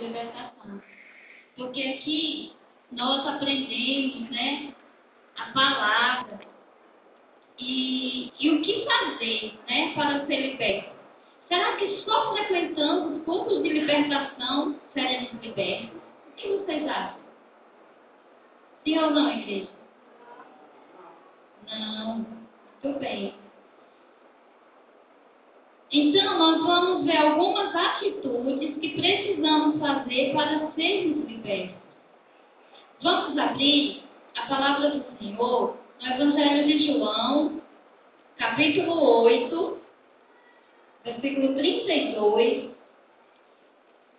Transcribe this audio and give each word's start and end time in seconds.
libertação. 0.00 0.82
Porque 1.56 1.82
aqui 1.82 2.52
nós 2.92 3.26
aprendemos, 3.26 4.30
né, 4.30 4.74
a 5.36 5.52
palavra 5.52 6.40
e, 7.58 8.32
e 8.38 8.50
o 8.50 8.62
que 8.62 8.84
fazer, 8.84 9.58
né, 9.68 9.92
para 9.94 10.26
ser 10.26 10.52
liberto. 10.52 10.90
Será 11.48 11.76
que 11.76 12.00
só 12.02 12.32
frequentando 12.34 13.16
os 13.16 13.24
cultos 13.24 13.62
de 13.62 13.70
libertação 13.70 14.76
seremos 14.94 15.32
libertos? 15.42 16.00
O 16.28 16.32
que 16.36 16.48
vocês 16.48 16.88
acham? 16.88 17.20
Sim 18.84 18.98
ou 18.98 19.10
não, 19.10 19.30
igreja? 19.30 19.68
Não. 21.68 22.26
Muito 22.82 22.98
bem. 22.98 23.39
Então, 25.92 26.38
nós 26.38 26.62
vamos 26.62 27.04
ver 27.04 27.16
algumas 27.16 27.74
atitudes 27.74 28.78
que 28.78 28.90
precisamos 28.90 29.80
fazer 29.80 30.32
para 30.32 30.70
sermos 30.72 31.28
libertos. 31.28 31.74
Vamos 33.02 33.36
abrir 33.36 34.00
a 34.36 34.42
palavra 34.46 34.90
do 34.90 35.04
Senhor 35.18 35.76
no 36.00 36.06
Evangelho 36.06 36.66
de 36.66 36.86
João, 36.86 37.60
capítulo 38.38 39.22
8, 39.22 39.78
versículo 41.04 41.54
32. 41.54 42.70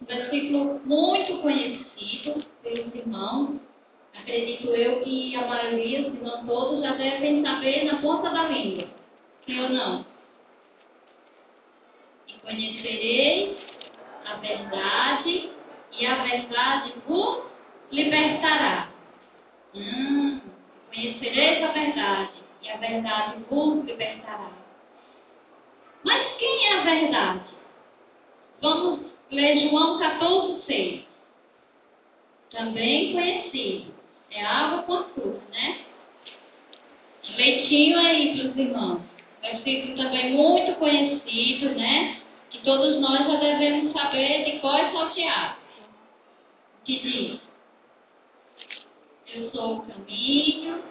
Um 0.02 0.06
versículo 0.06 0.82
muito 0.84 1.38
conhecido 1.42 2.46
pelos 2.64 2.94
irmãos. 2.94 3.62
Acredito 4.14 4.68
eu 4.72 5.02
que 5.04 5.36
a 5.38 5.48
maioria, 5.48 6.04
se 6.04 6.18
não 6.22 6.46
todos, 6.46 6.82
já 6.84 6.96
devem 6.96 7.42
saber 7.42 7.86
na 7.86 8.02
ponta 8.02 8.30
da 8.30 8.50
língua. 8.50 8.88
Sim 9.46 9.62
ou 9.62 9.70
não? 9.70 10.11
Conhecereis 12.44 13.58
a 14.26 14.36
verdade, 14.36 15.52
e 15.92 16.06
a 16.06 16.24
verdade 16.24 16.94
vos 17.08 17.44
libertará. 17.92 18.90
Hum, 19.76 20.42
conhecereis 20.94 21.64
a 21.64 21.72
verdade, 21.72 22.32
e 22.62 22.70
a 22.70 22.78
verdade 22.78 23.38
vos 23.50 23.86
libertará. 23.86 24.52
Mas 26.04 26.36
quem 26.38 26.66
é 26.68 26.80
a 26.80 26.84
verdade? 26.84 27.46
Vamos 28.62 29.00
ler 29.32 29.70
João 29.70 30.00
14, 30.00 30.64
6. 30.66 31.02
Também 32.52 33.14
conhecido. 33.14 33.94
É 34.32 34.44
água 34.44 34.84
com 34.84 34.94
açúcar, 34.94 35.42
né? 35.52 35.80
Leitinho 37.36 38.00
aí 38.00 38.38
para 38.38 38.50
os 38.50 38.58
irmãos. 38.58 39.02
Versículo 39.42 39.98
também 39.98 40.34
muito 40.34 40.76
conhecido, 40.76 41.70
né? 41.76 42.21
Todos 42.64 43.00
nós 43.00 43.28
já 43.28 43.36
devemos 43.38 43.92
saber 43.94 44.46
de 44.46 44.60
qual 44.60 44.78
é 44.78 44.92
salteado. 44.92 45.56
Que 46.86 47.00
diz: 47.00 47.40
Eu 49.34 49.50
sou 49.52 49.78
o 49.78 49.82
caminho, 49.82 50.84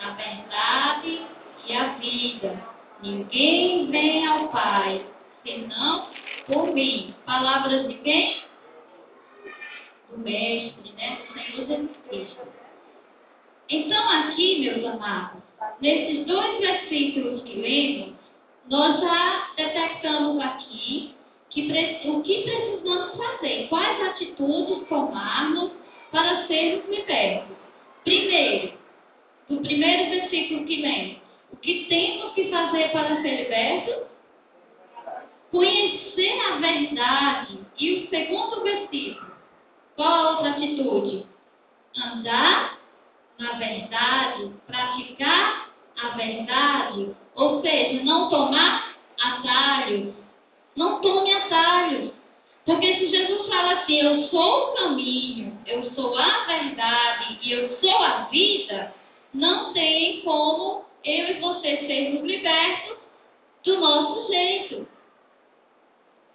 a 0.00 0.10
verdade 0.10 1.22
e 1.66 1.72
a 1.74 1.94
vida. 1.94 2.60
Ninguém 3.02 3.90
vem 3.90 4.26
ao 4.26 4.48
Pai 4.48 5.04
senão 5.44 6.06
por 6.46 6.72
mim. 6.72 7.14
Palavras 7.24 7.88
de 7.88 7.94
quem? 7.94 8.42
Do 10.10 10.18
Mestre, 10.18 10.92
né? 10.96 11.18
Do 11.26 11.34
Senhor 11.34 11.66
Jesus 11.66 11.90
Cristo. 12.08 12.48
Então, 13.68 14.10
aqui, 14.10 14.60
meus 14.60 14.84
amados, 14.84 15.42
nesses 15.80 16.26
dois 16.26 16.60
versículos 16.60 17.42
que 17.42 17.54
lemos, 17.54 18.21
nós 18.68 19.00
já 19.00 19.48
detectamos 19.56 20.40
aqui 20.42 21.14
que, 21.50 22.08
o 22.08 22.22
que 22.22 22.42
precisamos 22.42 23.16
fazer, 23.16 23.68
quais 23.68 24.02
atitudes 24.02 24.88
tomarmos 24.88 25.72
para 26.10 26.46
sermos 26.46 26.88
libertos. 26.88 27.56
Primeiro, 28.04 28.72
no 29.48 29.60
primeiro 29.60 30.10
versículo 30.10 30.64
que 30.64 30.76
lemos, 30.80 31.16
o 31.52 31.56
que 31.56 31.86
temos 31.88 32.32
que 32.34 32.50
fazer 32.50 32.90
para 32.92 33.20
ser 33.20 33.44
libertos? 33.44 34.06
Conhecer 35.50 36.40
a 36.40 36.56
verdade. 36.56 37.58
E 37.78 37.92
o 37.92 38.08
segundo 38.08 38.62
versículo, 38.62 39.32
qual 39.96 40.08
a 40.08 40.30
outra 40.30 40.50
atitude? 40.50 41.26
Andar 41.96 42.78
na 43.38 43.52
verdade, 43.54 44.52
praticar 44.66 45.70
a 46.00 46.08
verdade, 46.10 47.16
ou 47.34 47.60
seja, 47.62 48.02
não 48.04 48.28
tomar 48.28 48.96
atalhos. 49.20 50.14
Não 50.76 51.00
tome 51.00 51.32
atalhos. 51.32 52.10
Porque 52.64 52.94
se 52.94 53.08
Jesus 53.08 53.48
fala 53.48 53.80
assim, 53.80 54.00
eu 54.00 54.28
sou 54.28 54.68
o 54.68 54.74
caminho, 54.74 55.58
eu 55.66 55.90
sou 55.94 56.16
a 56.16 56.44
verdade 56.44 57.38
e 57.42 57.52
eu 57.52 57.76
sou 57.80 57.96
a 58.02 58.28
vida, 58.30 58.94
não 59.34 59.72
tem 59.72 60.20
como 60.20 60.84
eu 61.04 61.30
e 61.30 61.40
você 61.40 61.78
sermos 61.86 62.22
libertos 62.22 62.98
do 63.64 63.80
nosso 63.80 64.32
jeito. 64.32 64.86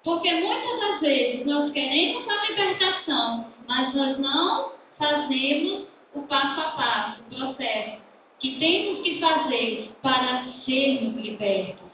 Porque 0.04 0.32
muitas 0.32 0.80
das 0.80 1.00
vezes 1.00 1.46
nós 1.46 1.72
queremos 1.72 2.28
a 2.28 2.46
libertação, 2.46 3.54
mas 3.68 3.94
nós 3.96 4.20
não 4.20 4.72
fazemos 4.98 5.88
o 6.14 6.22
passo 6.24 6.60
a 6.60 6.72
passo, 6.72 7.22
o 7.22 7.36
processo 7.36 8.07
que 8.40 8.60
temos 8.60 9.02
que 9.02 9.20
fazer 9.20 9.92
para 10.02 10.46
sermos 10.66 11.16
libertos. 11.16 11.88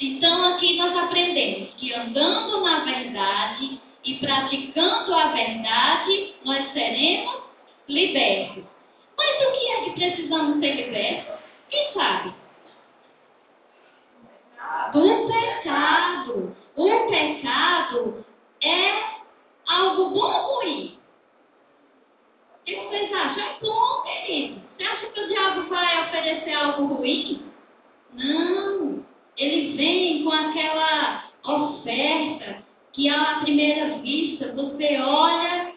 Então, 0.00 0.44
aqui 0.54 0.76
nós 0.76 0.96
aprendemos 0.96 1.74
que 1.74 1.94
andando 1.94 2.60
na 2.62 2.80
verdade 2.80 3.80
e 4.04 4.14
praticando 4.18 5.14
a 5.14 5.26
verdade, 5.28 6.34
nós 6.44 6.72
seremos 6.72 7.42
libertos. 7.88 8.64
Mas 9.16 9.46
o 9.46 9.52
que 9.52 9.68
é 9.68 9.84
que 9.84 9.90
precisamos 9.90 10.58
ser 10.58 10.74
libertos? 10.74 11.38
Quem 11.70 11.92
sabe? 11.92 12.34
Do 14.92 15.26
pecado. 15.28 16.56
O 16.76 17.10
pecado 17.10 18.24
é 18.62 19.02
algo 19.68 20.10
bom 20.10 20.32
ou 20.32 20.56
ruim? 20.56 20.98
Que 22.64 22.76
vocês 22.76 23.12
acham? 23.12 23.42
É 23.42 23.58
bom, 23.60 24.02
querido. 24.02 24.60
Você 24.76 24.84
acha 24.84 25.06
que 25.06 25.20
o 25.20 25.28
diabo 25.28 25.68
vai 25.68 26.06
oferecer 26.06 26.52
algo 26.52 26.94
ruim? 26.94 27.42
Não. 28.12 29.04
Ele 29.36 29.76
vem 29.76 30.24
com 30.24 30.30
aquela 30.30 31.24
oferta 31.44 32.62
que 32.92 33.08
à 33.08 33.40
primeira 33.40 33.98
vista 33.98 34.52
você 34.52 34.98
olha 35.00 35.72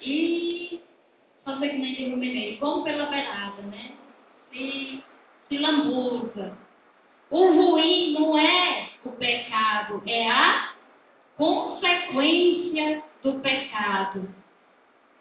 e 0.00 0.80
fazer 1.44 1.68
que 1.68 1.78
nem 1.78 1.94
diz 1.94 2.12
o 2.12 2.16
mineiro, 2.16 2.58
vamos 2.58 2.84
pela 2.84 3.06
beirada, 3.06 3.62
né? 3.62 3.92
Se, 4.50 5.02
se 5.48 5.58
lambuza. 5.58 6.56
O 7.30 7.52
ruim 7.52 8.12
não 8.12 8.38
é 8.38 8.88
o 9.04 9.10
pecado, 9.10 10.02
é 10.06 10.30
a 10.30 10.72
consequência 11.36 13.02
do 13.22 13.34
pecado. 13.40 14.34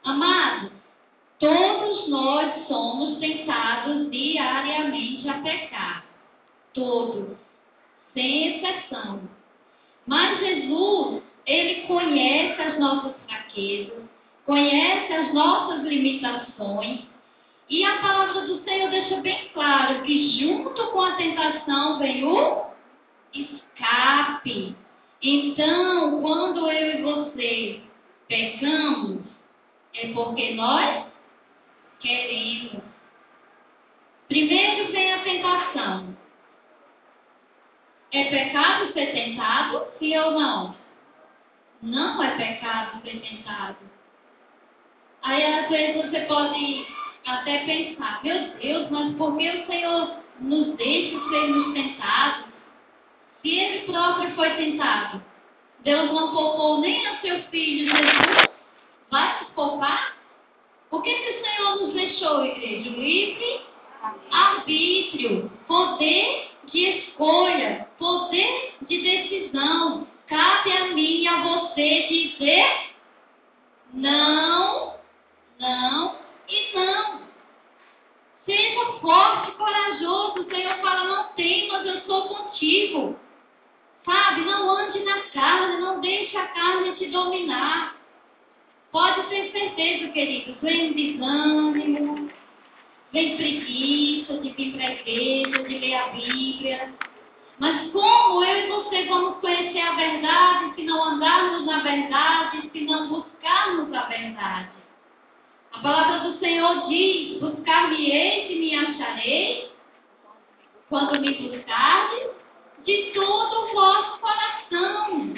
Amados, 0.03 0.71
todos 1.43 2.07
nós 2.07 2.67
somos 2.69 3.19
tentados 3.19 4.09
diariamente 4.09 5.27
a 5.27 5.41
pecar. 5.41 6.05
Todos, 6.73 7.37
sem 8.13 8.55
exceção. 8.55 9.19
Mas 10.07 10.39
Jesus, 10.39 11.21
ele 11.45 11.81
conhece 11.81 12.61
as 12.61 12.79
nossas 12.79 13.13
fraquezas, 13.27 14.03
conhece 14.45 15.13
as 15.13 15.33
nossas 15.33 15.83
limitações. 15.83 17.01
E 17.69 17.83
a 17.83 17.97
palavra 17.97 18.47
do 18.47 18.63
Senhor 18.63 18.89
deixa 18.89 19.17
bem 19.17 19.49
claro 19.53 20.01
que 20.03 20.39
junto 20.39 20.87
com 20.91 21.01
a 21.01 21.15
tentação 21.17 21.99
vem 21.99 22.23
o 22.23 22.67
escape. 23.33 24.75
Então, 25.21 26.21
quando 26.21 26.71
eu 26.71 26.99
e 26.99 27.01
você 27.01 27.81
pecamos, 28.27 29.23
é 29.93 30.07
porque 30.13 30.53
nós 30.55 31.12
queremos. 32.03 32.83
Primeiro 34.27 34.91
vem 34.91 35.13
a 35.13 35.23
tentação. 35.23 36.17
É 38.11 38.25
pecado 38.25 38.93
ser 38.93 39.11
tentado? 39.11 39.87
Sim 39.97 40.17
ou 40.17 40.31
não? 40.31 40.75
Não 41.81 42.21
é 42.21 42.37
pecado 42.37 43.01
ser 43.01 43.19
tentado. 43.21 43.77
Aí 45.23 45.43
às 45.43 45.69
vezes 45.69 46.05
você 46.05 46.19
pode 46.21 46.85
até 47.25 47.65
pensar, 47.65 48.23
meu 48.23 48.49
Deus, 48.57 48.91
mas 48.91 49.15
por 49.15 49.37
que 49.37 49.49
o 49.49 49.65
Senhor 49.65 50.17
nos 50.41 50.75
deixa 50.75 51.17
sermos 51.29 51.73
tentados? 51.73 52.45
Se 53.41 53.49
ele 53.49 53.85
próprio 53.85 54.35
foi 54.35 54.49
tentado, 54.51 55.23
Deus 55.79 56.11
não 56.11 56.33
poupou 56.33 56.81
nem 56.81 57.07
a 57.07 57.17
seu 57.21 57.41
filho 57.43 57.89
Jesus, 57.89 58.49
vai 59.09 59.39
nos 59.41 59.49
poupar? 59.49 60.12
Que, 61.03 61.13
que 61.13 61.29
o 61.29 61.43
Senhor 61.43 61.81
nos 61.81 61.93
deixou, 61.93 62.45
igreja? 62.45 62.89
Livre 62.89 63.61
arbítrio, 64.31 65.51
poder 65.67 66.49
de 66.71 66.85
escolha, 66.97 67.87
poder 67.97 68.73
de 68.87 69.01
decisão. 69.01 70.07
cabe 70.27 70.71
a 70.71 70.87
mim 70.87 71.21
e 71.21 71.27
a 71.27 71.43
você 71.43 72.07
dizer 72.07 72.93
não, 73.93 74.95
não 75.59 76.15
e 76.49 76.75
não. 76.75 77.21
Seja 78.45 78.93
forte, 78.99 79.51
corajoso. 79.51 80.41
O 80.41 80.49
Senhor 80.49 80.75
fala: 80.81 81.03
não 81.03 81.23
tem, 81.35 81.67
mas 81.71 81.85
eu 81.85 82.01
sou 82.01 82.27
contigo. 82.29 83.15
Sabe? 84.03 84.41
Não 84.41 84.69
ande 84.69 84.99
na 85.03 85.21
carne, 85.33 85.77
não 85.77 86.01
deixe 86.01 86.35
a 86.35 86.47
carne 86.47 86.95
te 86.95 87.05
dominar. 87.07 87.95
Pode 88.93 89.23
ter 89.23 89.51
certeza, 89.51 90.07
querido. 90.09 90.55
Vem 90.61 90.93
desânimo, 90.93 92.29
vem 93.11 93.35
preguiça 93.37 94.37
de 94.37 94.49
vir 94.51 94.73
para 94.73 94.85
a 94.85 94.91
igreja, 94.91 95.63
de 95.63 95.79
ler 95.79 95.95
a 95.95 96.07
Bíblia. 96.09 96.93
Mas 97.57 97.91
como 97.91 98.43
eu 98.43 98.55
e 98.55 98.67
você 98.67 99.05
vamos 99.05 99.39
conhecer 99.39 99.81
a 99.81 99.95
verdade 99.95 100.75
se 100.75 100.83
não 100.83 101.03
andarmos 101.03 101.65
na 101.65 101.79
verdade, 101.79 102.69
se 102.71 102.81
não 102.81 103.07
buscarmos 103.07 103.91
a 103.91 104.01
verdade? 104.03 104.69
A 105.71 105.79
palavra 105.79 106.29
do 106.29 106.37
Senhor 106.37 106.87
diz: 106.87 107.39
Buscar-me-eis 107.39 108.51
e 108.51 108.59
me 108.59 108.75
acharei, 108.75 109.71
quando 110.87 111.19
me 111.19 111.33
buscardes, 111.33 112.29
de 112.85 113.11
todo 113.11 113.59
o 113.59 113.73
vosso 113.73 114.19
coração. 114.19 115.33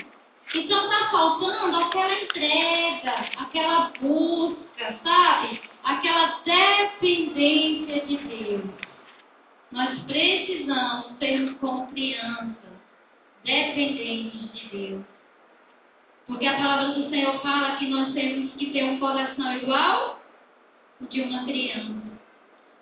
Então 0.54 0.86
está 0.86 1.10
faltando 1.10 1.78
aquela 1.78 2.22
entrega, 2.22 2.85
aquela 3.10 3.92
busca, 4.00 5.00
sabe? 5.04 5.62
Aquela 5.84 6.40
dependência 6.46 8.06
de 8.06 8.18
Deus. 8.18 8.64
Nós 9.72 10.00
precisamos 10.02 11.18
sermos 11.20 11.58
como 11.60 11.88
crianças, 11.88 12.56
dependentes 13.44 14.52
de 14.54 14.70
Deus. 14.70 15.04
Porque 16.28 16.48
a 16.48 16.56
palavra 16.56 16.94
do 16.94 17.10
Senhor 17.10 17.40
fala 17.42 17.76
que 17.76 17.88
nós 17.88 18.12
temos 18.14 18.54
que 18.54 18.72
ter 18.72 18.84
um 18.84 19.00
coração 19.00 19.58
igual 19.58 20.20
de 21.10 21.22
uma 21.22 21.44
criança. 21.46 21.94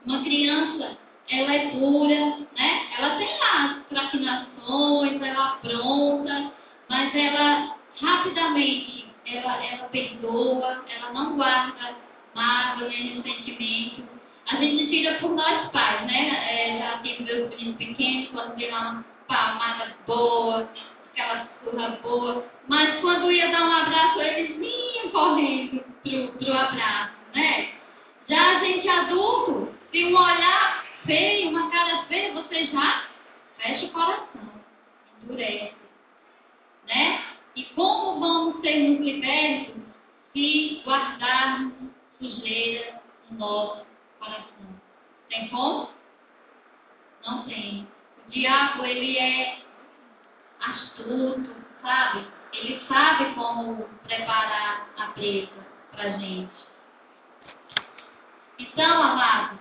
Uma 0.06 0.24
criança, 0.24 0.98
ela 1.30 1.54
é 1.54 1.68
pura, 1.70 2.38
né? 2.58 2.88
Ela 2.98 3.16
tem 3.18 3.30
as 3.42 3.86
traquinações, 3.88 5.22
ela 5.22 5.48
apronta, 5.50 6.52
mas 6.90 7.16
ela 7.16 7.76
rapidamente, 8.02 9.03
ela, 9.38 9.66
ela 9.66 9.88
perdoa, 9.90 10.84
ela 10.90 11.14
não 11.14 11.36
guarda 11.36 11.96
mágoa 12.36 12.88
nem 12.88 13.22
sentimento. 13.22 14.04
A 14.52 14.56
gente 14.58 14.88
tira 14.90 15.16
por 15.16 15.32
nós 15.32 15.70
pais, 15.72 16.06
né? 16.06 16.46
É, 16.50 16.78
já 16.80 16.98
tive 17.00 17.24
meus 17.24 17.50
meninos 17.50 17.78
pequenos, 17.78 18.30
quando 18.30 18.56
vê 18.56 18.68
uma 18.68 19.06
palmada 19.28 19.96
boa, 20.06 20.70
aquela 21.12 21.48
surra 21.64 22.00
boa, 22.02 22.46
mas 22.68 23.00
quando 23.00 23.32
ia 23.32 23.52
dar 23.52 23.64
um 23.64 23.72
abraço, 23.72 24.22
eles 24.22 24.58
vinham 24.58 25.10
correndo 25.12 25.84
pro, 26.04 26.28
pro 26.40 26.54
abraço, 26.54 27.14
né? 27.34 27.70
Já 28.28 28.58
a 28.58 28.60
gente 28.60 28.88
adulto, 28.88 29.74
se 29.92 30.06
um 30.06 30.16
olhar 30.16 30.84
feio, 31.06 31.50
uma 31.50 31.70
cara 31.70 32.04
feia, 32.04 32.34
você 32.34 32.66
já 32.66 33.04
fecha 33.58 33.86
o 33.86 33.90
coração, 33.90 34.62
endurece. 35.24 35.74
Né? 36.88 37.23
E 37.56 37.64
como 37.76 38.20
vamos 38.20 38.62
sermos 38.62 39.00
libertos 39.02 39.76
se 40.34 40.82
guardarmos 40.84 41.74
sujeira 42.20 43.00
no 43.30 43.38
nosso 43.38 43.86
coração? 44.20 44.82
Tem 45.30 45.48
como? 45.50 45.90
Não 47.26 47.44
tem. 47.44 47.88
O 48.26 48.32
diabo, 48.32 48.86
ele 48.86 49.20
é 49.20 49.60
astuto, 50.62 51.56
sabe? 51.84 52.28
Ele 52.54 52.82
sabe 52.88 53.36
como 53.36 53.84
preparar 54.04 54.90
a 54.98 55.08
presa 55.10 55.68
para 55.92 56.18
gente. 56.18 56.52
Então, 58.58 59.04
amados, 59.04 59.60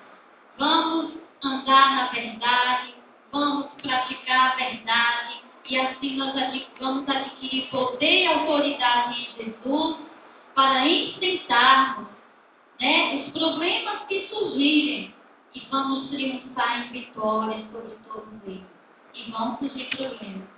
vamos 0.56 1.18
andar 1.44 1.96
na 1.96 2.06
verdade, 2.08 2.94
vamos 3.30 3.66
praticar 3.82 4.52
a 4.52 4.56
verdade 4.56 5.11
e 5.72 5.78
assim 5.78 6.16
nós 6.18 6.34
vamos 6.78 7.08
adquirir 7.08 7.66
poder 7.70 8.24
e 8.24 8.26
autoridade 8.26 9.22
em 9.22 9.42
Jesus 9.42 9.96
para 10.54 10.86
enfrentarmos 10.86 12.08
né, 12.78 13.24
os 13.24 13.32
problemas 13.32 14.02
que 14.06 14.28
surgirem 14.28 15.14
e 15.54 15.60
vamos 15.70 16.10
triunfar 16.10 16.86
em 16.86 16.92
vitórias 16.92 17.64
sobre 17.72 17.96
todos 18.06 18.46
eles. 18.46 18.62
E 19.14 19.30
vão 19.30 19.56
surgir 19.56 19.84
problemas. 19.96 20.48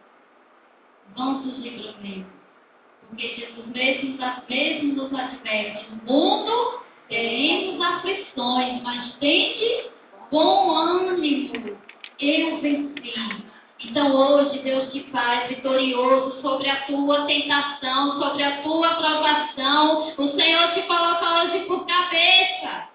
Vão 1.16 1.42
surgir 1.44 1.70
problemas. 1.80 2.26
Porque 3.08 3.36
Jesus 3.36 3.66
mesmo, 3.68 4.18
mesmo 4.48 4.94
nos 4.94 5.14
adverte. 5.14 5.86
No 5.90 6.12
mundo 6.12 6.80
teremos 7.08 7.80
aflições, 7.80 8.82
mas 8.82 9.14
tende 9.18 9.90
bom 10.32 10.74
ânimo. 10.74 11.78
Eu 12.18 12.60
venci. 12.60 13.43
Então 13.84 14.14
hoje 14.14 14.58
Deus 14.60 14.90
te 14.92 15.02
faz 15.10 15.48
vitorioso 15.48 16.40
sobre 16.40 16.68
a 16.70 16.86
tua 16.86 17.26
tentação, 17.26 18.18
sobre 18.18 18.42
a 18.42 18.62
tua 18.62 18.94
provação. 18.94 20.14
O 20.16 20.28
Senhor 20.36 20.72
te 20.72 20.82
coloca 20.82 21.44
hoje 21.44 21.64
por 21.66 21.86
cabeça. 21.86 22.88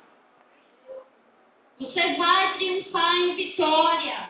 Você 1.80 2.14
vai 2.14 2.54
triunfar 2.56 3.16
em 3.16 3.36
vitória. 3.36 4.30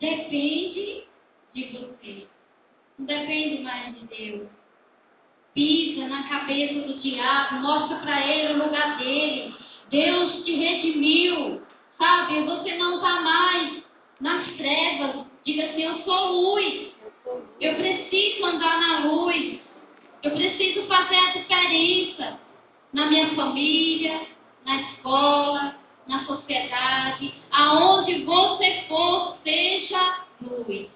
Depende 0.00 1.04
de 1.54 1.64
você. 1.72 2.26
Não 2.98 3.06
depende 3.06 3.62
mais 3.62 3.94
de 3.94 4.06
Deus. 4.06 4.48
Pisa 5.54 6.06
na 6.08 6.28
cabeça 6.28 6.86
do 6.86 6.94
diabo, 7.00 7.56
mostra 7.56 7.96
para 7.98 8.26
ele 8.26 8.52
o 8.52 8.64
lugar 8.64 8.98
dele. 8.98 9.54
Deus 9.90 10.44
te 10.44 10.54
redimiu. 10.54 11.62
Sabe, 11.98 12.44
você 12.44 12.76
não 12.76 12.96
está 12.96 13.20
mais 13.20 13.79
nas 14.20 14.46
trevas. 14.56 15.26
Diga 15.44 15.66
assim: 15.66 15.82
Eu 15.82 16.02
sou 16.02 16.32
luz. 16.32 16.92
Eu 17.60 17.74
preciso 17.74 18.44
andar 18.44 18.80
na 18.80 19.04
luz. 19.06 19.60
Eu 20.22 20.30
preciso 20.32 20.86
fazer 20.86 21.16
a 21.16 21.32
diferença 21.32 22.38
na 22.92 23.06
minha 23.06 23.34
família, 23.34 24.26
na 24.64 24.80
escola, 24.82 25.76
na 26.06 26.24
sociedade. 26.26 27.34
Aonde 27.50 28.24
você 28.24 28.84
for, 28.88 29.36
seja 29.44 30.26
luz. 30.42 30.88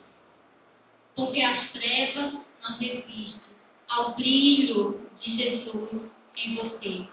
Porque 1.17 1.41
as 1.41 1.71
trevas 1.71 2.33
não 2.33 2.79
resistem 2.79 3.41
ao 3.89 4.15
brilho 4.15 5.09
de 5.21 5.37
Jesus 5.37 6.11
em 6.37 6.55
você. 6.57 7.09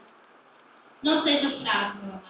Não 1.03 1.24
seja 1.24 1.50
fraco, 1.62 2.05
meu 2.05 2.21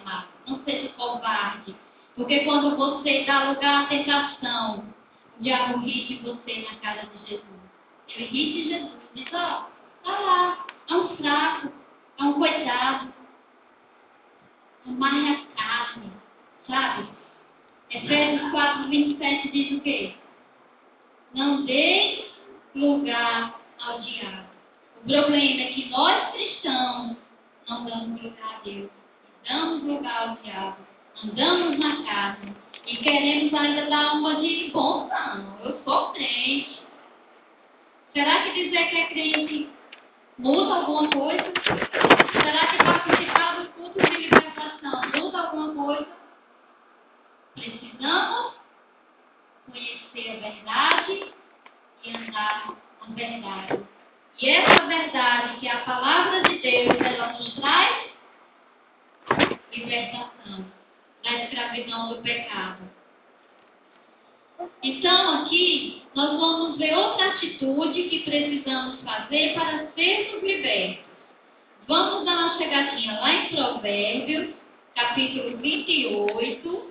amado. 0.00 0.28
Não 0.46 0.62
seja 0.64 0.88
covarde. 0.90 1.74
Porque 2.20 2.40
quando 2.40 2.76
você 2.76 3.24
dá 3.24 3.48
lugar 3.48 3.84
à 3.84 3.86
tentação, 3.86 4.84
o 5.38 5.42
diabo 5.42 5.78
ri 5.78 6.04
de 6.04 6.16
você 6.16 6.68
na 6.70 6.76
cara 6.80 7.06
de 7.06 7.30
Jesus. 7.30 7.60
Ele 8.08 8.24
ri 8.26 8.52
de 8.52 8.68
Jesus. 8.68 9.00
Diz, 9.14 9.32
ó, 9.32 9.70
tá 10.04 10.20
lá, 10.20 10.66
é 10.90 10.94
um 10.96 11.16
fraco, 11.16 11.72
é 12.18 12.22
um 12.22 12.34
coitado. 12.34 13.14
Amarre 14.86 15.30
a 15.30 15.56
carne, 15.56 16.12
sabe? 16.68 17.08
Efésios 17.88 18.50
4, 18.50 18.90
27 18.90 19.48
diz 19.48 19.78
o 19.78 19.80
quê? 19.80 20.14
Não 21.34 21.64
dê 21.64 22.26
lugar 22.74 23.58
ao 23.82 23.98
diabo. 23.98 24.50
O 25.04 25.08
problema 25.08 25.62
é 25.62 25.72
que 25.72 25.88
nós 25.88 26.32
cristãos 26.32 27.16
não 27.66 27.84
damos 27.86 28.22
lugar 28.22 28.56
a 28.56 28.62
Deus, 28.62 28.90
damos 29.48 29.82
lugar 29.84 30.28
ao 30.28 30.36
diabo, 30.44 30.89
andamos 31.24 31.78
na 31.78 32.02
carne 32.04 32.56
e 32.86 32.96
queremos 32.96 33.52
ainda 33.52 33.90
dar 33.90 34.14
uma 34.14 34.36
de 34.36 34.70
bom 34.72 35.08
não, 35.08 35.58
eu 35.64 35.80
sou 35.84 36.12
crente. 36.12 36.80
Será 38.14 38.42
que 38.42 38.52
dizer 38.52 38.88
que 38.88 38.96
é 38.96 39.06
crente 39.06 39.70
muda 40.38 40.74
alguma 40.76 41.08
coisa? 41.10 41.52
Será 41.62 42.66
que 42.66 42.76
participar 42.78 43.56
dos 43.56 43.68
cultos 43.74 44.02
de 44.02 44.16
libertação 44.16 45.00
muda 45.14 45.40
alguma 45.40 45.74
coisa? 45.74 46.08
Precisamos 47.54 48.54
conhecer 49.70 50.30
a 50.30 50.48
verdade 50.48 51.32
e 52.04 52.16
andar 52.16 52.74
na 53.00 53.14
verdade. 53.14 53.80
E 54.40 54.48
essa 54.48 54.86
verdade, 54.86 55.60
que 55.60 55.68
a 55.68 55.80
palavra 55.80 56.42
de 56.44 56.58
Deus, 56.58 56.98
ela 56.98 57.32
nos 57.34 57.54
traz 57.56 58.10
libertação 59.70 60.79
da 61.22 61.44
escravidão 61.44 62.08
do 62.08 62.22
pecado. 62.22 62.90
Então, 64.82 65.42
aqui, 65.42 66.02
nós 66.14 66.38
vamos 66.38 66.76
ver 66.76 66.94
outra 66.94 67.28
atitude 67.28 68.04
que 68.04 68.20
precisamos 68.20 69.00
fazer 69.00 69.54
para 69.54 69.86
sermos 69.94 70.42
libertos. 70.42 71.04
Vamos 71.86 72.24
dar 72.24 72.32
uma 72.32 72.58
chegadinha 72.58 73.18
lá 73.20 73.34
em 73.34 73.48
Provérbios, 73.48 74.54
capítulo 74.94 75.56
28. 75.56 76.89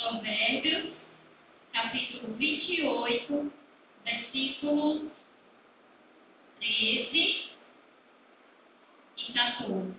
Provérbios, 0.00 0.94
capítulo 1.74 2.34
28, 2.36 3.52
versículos 4.02 5.02
13 6.58 7.50
e 9.18 9.32
14. 9.34 9.94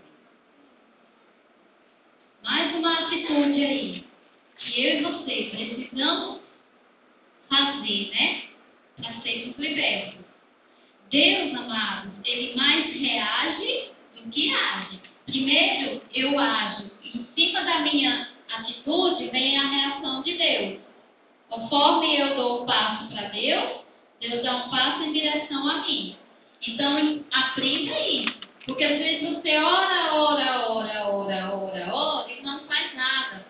Mais 2.43 2.75
uma 2.75 2.93
atitude 2.93 3.63
aí 3.63 4.03
que 4.57 4.83
eu 4.83 4.99
e 4.99 5.03
você 5.03 5.49
precisamos 5.51 6.41
fazer, 7.47 8.09
né? 8.09 8.43
Para 8.97 9.21
sermos 9.21 9.57
libertos. 9.59 10.25
Deus, 11.11 11.53
amados, 11.53 12.11
ele 12.25 12.55
mais 12.55 12.91
reage 12.91 13.91
do 14.15 14.31
que 14.31 14.51
age. 14.51 14.99
Primeiro, 15.27 16.01
eu 16.11 16.39
ajo. 16.39 16.89
Em 17.03 17.27
cima 17.35 17.63
da 17.63 17.79
minha 17.79 18.30
atitude 18.57 19.29
vem 19.29 19.57
a 19.57 19.67
reação 19.67 20.21
de 20.21 20.37
Deus. 20.37 20.79
Conforme 21.49 22.19
eu 22.19 22.35
dou 22.35 22.63
um 22.63 22.65
passo 22.65 23.07
para 23.09 23.29
Deus, 23.29 23.81
Deus 24.19 24.43
dá 24.43 24.55
um 24.55 24.69
passo 24.69 25.03
em 25.03 25.13
direção 25.13 25.67
a 25.67 25.77
mim. 25.79 26.15
Então, 26.67 27.23
aprenda 27.31 27.99
isso. 27.99 28.39
Porque 28.65 28.83
às 28.83 28.97
vezes 28.97 29.29
você 29.29 29.57
ora, 29.57 30.13
ora, 30.13 30.71
ora, 30.71 31.07
ora, 31.09 31.55
ora, 31.55 31.95
ora 31.95 32.31
e 32.31 32.41
não 32.43 32.59
faz 32.61 32.95
nada. 32.95 33.45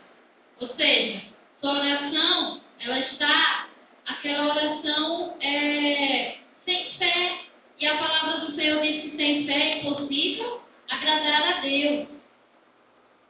Ou 0.60 0.68
seja, 0.76 1.22
sua 1.60 1.74
oração, 1.74 2.62
ela 2.80 3.00
está, 3.00 3.68
aquela 4.08 4.54
oração 4.54 5.36
é, 5.42 6.38
sem 6.66 6.86
fé. 6.98 7.42
E 7.80 7.86
a 7.86 7.98
palavra 7.98 8.46
do 8.46 8.56
Senhor 8.56 8.82
diz 8.82 9.02
que 9.02 9.18
sem 9.18 9.46
fé 9.46 9.54
é 9.54 9.78
impossível 9.80 10.62
agradar 10.90 11.58
a 11.58 11.62
Deus. 11.62 12.08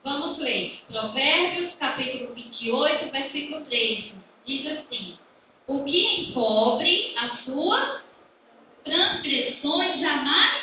Vamos 0.04 0.40
ler. 0.40 0.80
Provérbios, 0.92 1.76
capítulo 1.80 2.34
28, 2.34 3.12
versículo 3.12 3.66
13. 3.66 4.14
Diz 4.48 4.66
assim: 4.66 5.18
O 5.68 5.84
que 5.84 6.22
encobre 6.22 7.14
a 7.18 7.38
sua 7.44 8.02
transgressões 8.84 10.00
jamais 10.00 10.62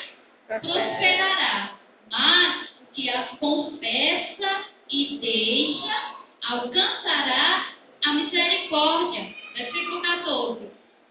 prosperará, 0.49 1.78
mas 2.11 2.68
o 2.80 2.92
que 2.92 3.09
as 3.11 3.30
confessa 3.38 4.64
e 4.90 5.18
deixa 5.18 6.14
alcançará 6.49 7.68
a 8.07 8.12
misericórdia. 8.14 9.35
Versículo 9.54 10.02
14. 10.02 10.68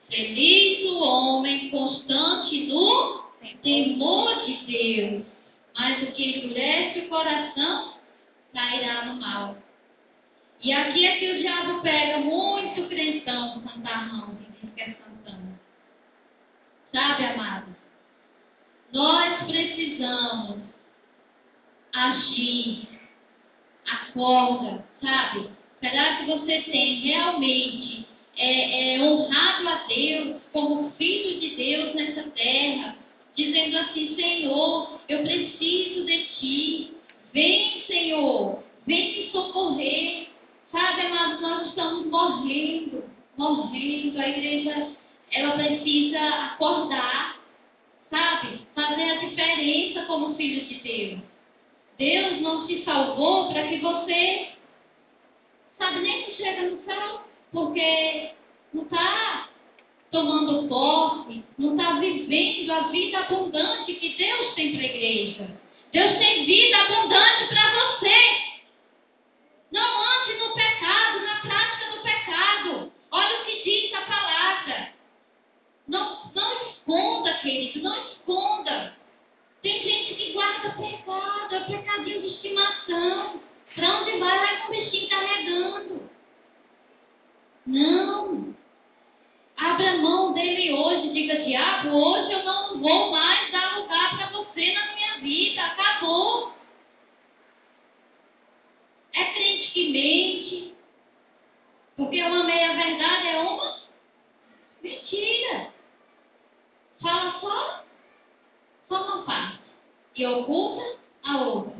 Feliz 0.09 0.91
o 0.91 0.99
homem 0.99 1.69
constante 1.69 2.65
no 2.65 3.23
temor 3.63 4.45
de 4.45 4.53
Deus, 4.65 5.25
mas 5.77 6.03
o 6.03 6.11
que 6.11 6.39
endurece 6.39 6.99
o 6.99 7.09
coração 7.09 7.56
cairá 8.77 9.05
no 9.05 9.19
mal. 9.19 9.57
E 10.61 10.73
aqui 10.73 11.05
é 11.05 11.17
que 11.17 11.31
o 11.31 11.39
diabo 11.39 11.81
pega 11.81 12.17
muito 12.19 12.87
crentão 12.87 13.61
santarrão, 13.61 14.35
que 14.35 14.51
diz 14.51 14.73
que 14.73 14.81
é 14.81 14.95
santana. 14.95 15.59
Sabe, 16.93 17.25
amados? 17.25 17.75
Nós 18.91 19.43
precisamos 19.43 20.59
agir. 21.93 22.87
Acorda, 23.87 24.83
sabe? 25.01 25.49
Será 25.79 26.17
que 26.17 26.25
você 26.25 26.61
tem 26.63 26.99
realmente 27.01 28.05
é, 28.35 28.95
é, 28.95 29.01
honrado 29.01 29.69
a 29.69 29.75
Deus 29.87 30.41
como 30.51 30.91
filho 30.97 31.39
de 31.39 31.55
Deus 31.55 31.95
nessa 31.95 32.23
terra? 32.31 32.97
Dizendo 33.35 33.77
assim, 33.77 34.15
Senhor, 34.15 34.99
eu 35.07 35.21
preciso 35.21 36.05
de 36.05 36.25
Ti. 36.39 36.93
Vem, 37.31 37.83
Senhor, 37.85 38.63
vem 38.87 39.25
me 39.25 39.31
socorrer. 39.31 40.29
Sabe, 40.71 41.01
amados, 41.01 41.41
nós 41.41 41.67
estamos 41.67 42.07
morrendo, 42.07 43.03
morrendo. 43.37 44.19
A 44.19 44.27
igreja, 44.27 44.91
ela 45.31 45.51
precisa 45.51 46.19
acordar 46.19 47.37
sabe? 48.09 48.61
Fazer 48.73 49.03
a 49.03 49.15
diferença 49.15 50.05
como 50.05 50.35
filho 50.35 50.65
de 50.65 50.75
Deus. 50.75 51.19
Deus 51.97 52.41
não 52.41 52.67
te 52.67 52.83
salvou 52.83 53.51
para 53.51 53.67
que 53.67 53.77
você, 53.77 54.49
sabe, 55.77 55.99
nem 55.99 56.35
chega 56.35 56.69
no 56.69 56.83
céu, 56.83 57.21
porque 57.51 58.31
não 58.73 58.83
está 58.83 59.49
tomando 60.11 60.67
posse, 60.67 61.43
não 61.57 61.75
está 61.75 61.93
vivendo 61.99 62.71
a 62.71 62.87
vida 62.89 63.19
abundante 63.19 63.93
que 63.95 64.09
Deus 64.09 64.53
tem 64.53 64.73
para 64.73 64.81
a 64.81 64.85
igreja. 64.85 65.59
Deus 65.91 66.17
tem 66.17 66.45
vida 66.45 66.77
abundante 66.77 67.47
para 67.47 67.73
você. 67.73 68.17
Não 69.71 69.81
ande 69.81 70.33
no 70.37 70.53
pecado, 70.53 71.25
na 71.25 71.35
prática 71.41 71.95
do 71.95 72.03
pecado. 72.03 72.91
Olha 73.11 73.41
o 73.41 73.45
que 73.45 73.63
diz 73.63 73.93
a 73.93 74.01
palavra. 74.01 74.93
Não, 75.87 76.31
não 76.35 76.69
esconda, 76.69 77.26
querido, 77.41 77.83
não 77.83 77.95
esconda. 78.07 78.95
Tem 79.61 79.81
gente 79.81 80.15
que 80.15 80.33
guarda 80.33 80.69
pecado, 80.69 81.55
é 81.55 81.59
pecadinho 81.61 82.21
de 82.21 82.27
estimação. 82.27 83.41
Para 83.75 84.01
onde 84.01 84.17
vai, 84.17 84.39
vai 84.39 84.61
com 84.61 84.67
o 84.67 84.71
bichinho 84.71 85.09
carregando. 85.09 86.09
Não. 87.65 88.55
Abra 89.57 89.97
mão 89.97 90.33
dele 90.33 90.71
hoje, 90.73 91.13
diga, 91.13 91.43
diabo, 91.43 91.89
hoje 91.89 92.31
eu 92.31 92.43
não 92.43 92.79
vou 92.79 93.11
mais 93.11 93.51
dar 93.51 93.79
lugar 93.79 94.17
para 94.17 94.27
você 94.29 94.73
na 94.73 94.93
minha 94.93 95.17
vida. 95.19 95.65
Acabou. 95.65 96.53
É 99.13 99.25
crente 99.33 99.71
que 99.71 99.89
mente. 99.89 100.75
Porque 101.95 102.21
uma 102.21 102.43
meia 102.43 102.75
verdade 102.75 103.27
é 103.27 103.37
uma 103.39 103.79
mentira. 104.81 105.73
Fala 107.01 107.39
só, 107.39 107.83
só 108.87 109.03
uma 109.03 109.25
parte. 109.25 109.59
E 110.17 110.25
oculta 110.25 110.97
a 111.23 111.37
outra. 111.43 111.77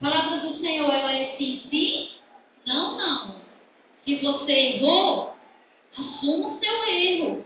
A 0.00 0.10
palavra 0.10 0.48
do 0.48 0.58
Senhor, 0.58 0.92
ela 0.92 1.14
é 1.14 1.36
sim, 1.36 1.62
sim, 1.70 2.10
não, 2.66 2.98
não. 2.98 3.36
Se 4.04 4.16
você 4.16 4.52
errou, 4.52 5.36
assuma 5.96 6.48
o 6.48 6.58
seu 6.58 6.84
erro. 6.84 7.44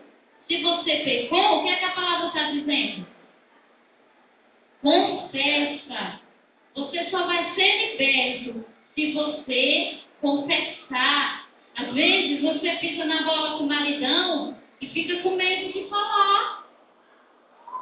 Se 0.49 0.62
você 0.62 0.97
pecou, 0.97 1.59
o 1.59 1.62
que 1.64 1.69
é 1.69 1.76
que 1.76 1.85
a 1.85 1.90
palavra 1.90 2.28
está 2.28 2.50
dizendo? 2.50 3.07
Confessa. 4.81 6.21
Você 6.75 7.11
só 7.11 7.26
vai 7.26 7.55
ser 7.55 7.90
liberto 7.90 8.64
se 8.95 9.12
você 9.12 9.99
confessar. 10.23 11.47
Às 11.76 11.93
vezes 11.93 12.40
você 12.40 12.71
pisa 12.76 13.05
na 13.05 13.23
bola 13.23 13.59
com 13.59 13.64
o 13.64 13.69
maridão 13.69 14.57
e 14.81 14.87
fica 14.88 15.21
com 15.23 15.37
medo 15.37 15.73
de 15.73 15.88
falar. 15.88 16.56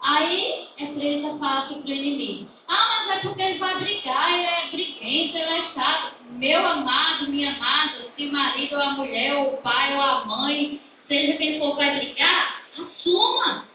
Aí 0.05 0.69
é 0.77 0.85
presa 0.85 1.39
fácil 1.39 1.83
para 1.83 1.91
o 1.91 1.95
inimigo. 1.95 2.47
Ah, 2.69 3.05
mas 3.07 3.17
é 3.17 3.21
porque 3.21 3.41
ele 3.41 3.59
vai 3.59 3.75
brigar, 3.79 4.35
ele 4.35 4.47
é 4.47 4.69
briguento, 4.71 5.39
ele 5.39 5.59
é 5.59 5.73
chato. 5.73 6.15
Meu 6.29 6.67
amado, 6.67 7.31
minha 7.31 7.57
amada, 7.57 8.05
se 8.15 8.27
o 8.27 8.33
marido 8.33 8.75
ou 8.75 8.83
a 8.83 8.91
mulher, 8.91 9.35
ou 9.35 9.55
o 9.55 9.57
pai 9.63 9.95
ou 9.95 10.03
a 10.03 10.25
mãe, 10.27 10.79
seja 11.09 11.39
quem 11.39 11.59
for, 11.59 11.75
vai 11.77 11.99
brigar, 11.99 12.61
assuma. 12.73 13.67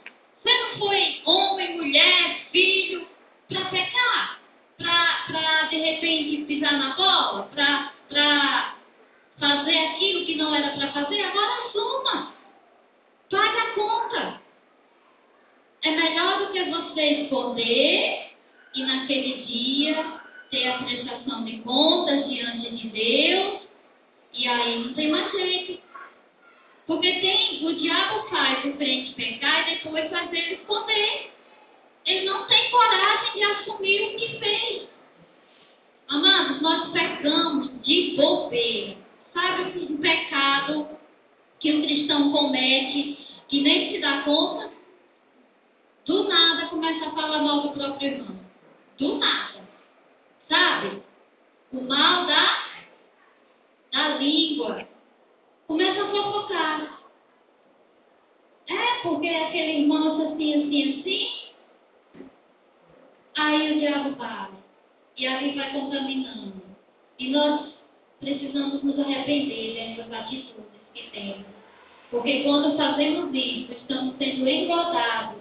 Você 0.44 0.54
não 0.54 0.78
foi 0.78 1.22
homem, 1.26 1.78
mulher, 1.78 2.42
filho, 2.52 3.08
para 3.48 3.66
pecar? 3.66 4.40
Para, 4.78 5.64
de 5.64 5.78
repente, 5.78 6.46
pisar 6.46 6.74
na 6.74 6.96
bola? 6.96 7.50
Para 8.08 8.76
fazer 9.40 9.78
aquilo 9.80 10.26
que 10.28 10.36
não 10.36 10.54
era 10.54 10.78
para 10.78 10.92
fazer? 10.92 11.24
Agora 11.24 11.66
assuma. 11.66 12.34
Paga 13.32 13.64
a 13.64 13.74
conta. 13.74 14.49
É 15.82 15.92
melhor 15.92 16.40
do 16.40 16.52
que 16.52 16.64
você 16.66 17.02
esconder 17.24 18.32
e 18.76 18.84
naquele 18.84 19.44
dia 19.44 20.20
ter 20.52 20.68
a 20.68 20.80
prestação 20.80 21.44
de 21.46 21.58
contas 21.60 22.28
diante 22.28 22.76
de 22.76 22.90
Deus 22.90 23.62
e 24.34 24.48
aí 24.48 24.84
não 24.84 24.94
tem 24.94 25.10
mais 25.10 25.32
jeito. 25.32 25.80
Porque 26.86 27.12
tem, 27.12 27.66
o 27.66 27.76
diabo 27.76 28.28
faz 28.30 28.66
o 28.66 28.74
crente 28.78 29.14
pecar 29.14 29.68
e 29.68 29.76
depois 29.76 30.10
faz 30.10 30.34
ele 30.34 30.56
esconder. 30.56 31.32
Ele 32.06 32.26
não 32.26 32.46
tem 32.48 32.72
coragem 32.72 33.34
de 33.34 33.44
assumir 33.44 34.02
o 34.02 34.18
que 34.18 34.40
fez. 34.40 34.90
Amados, 36.08 36.62
nós 36.62 36.92
pecamos 36.92 37.70
de 37.84 38.16
bobeira. 38.18 38.98
Sabe 39.34 39.84
o 39.84 39.98
pecado 40.00 40.88
que 41.60 41.72
o 41.72 41.84
cristão 41.84 42.32
comete 42.32 43.18
e 43.52 43.62
nem 43.62 43.92
se 43.92 44.00
dá 44.00 44.22
conta, 44.24 44.72
do 46.10 46.24
nada 46.24 46.66
começa 46.70 47.06
a 47.06 47.12
falar 47.12 47.44
mal 47.44 47.62
do 47.62 47.70
próprio 47.70 48.14
irmão. 48.14 48.36
Do 48.98 49.20
nada. 49.20 49.60
Sabe? 50.50 51.04
O 51.72 51.82
mal 51.82 52.26
da, 52.26 52.64
da 53.92 54.18
língua. 54.18 54.88
Começa 55.68 56.04
a 56.04 56.08
fofocar. 56.08 57.00
É, 58.68 59.02
porque 59.04 59.30
aquele 59.30 59.82
irmão 59.82 60.34
assim, 60.34 60.56
assim, 60.56 61.00
assim. 61.00 61.30
Aí 63.38 63.72
o 63.72 63.80
diabo 63.80 64.16
vai. 64.16 64.50
E 65.16 65.28
aí 65.28 65.56
vai 65.56 65.72
contaminando. 65.74 66.64
E 67.20 67.30
nós 67.30 67.70
precisamos 68.20 68.82
nos 68.82 69.00
arrepender 69.00 69.76
dessas 69.76 70.12
atitudes 70.12 70.82
que 70.92 71.12
temos. 71.12 71.46
Porque 72.10 72.42
quando 72.42 72.76
fazemos 72.76 73.32
isso, 73.32 73.74
estamos 73.74 74.18
sendo 74.18 74.50
engordados 74.50 75.39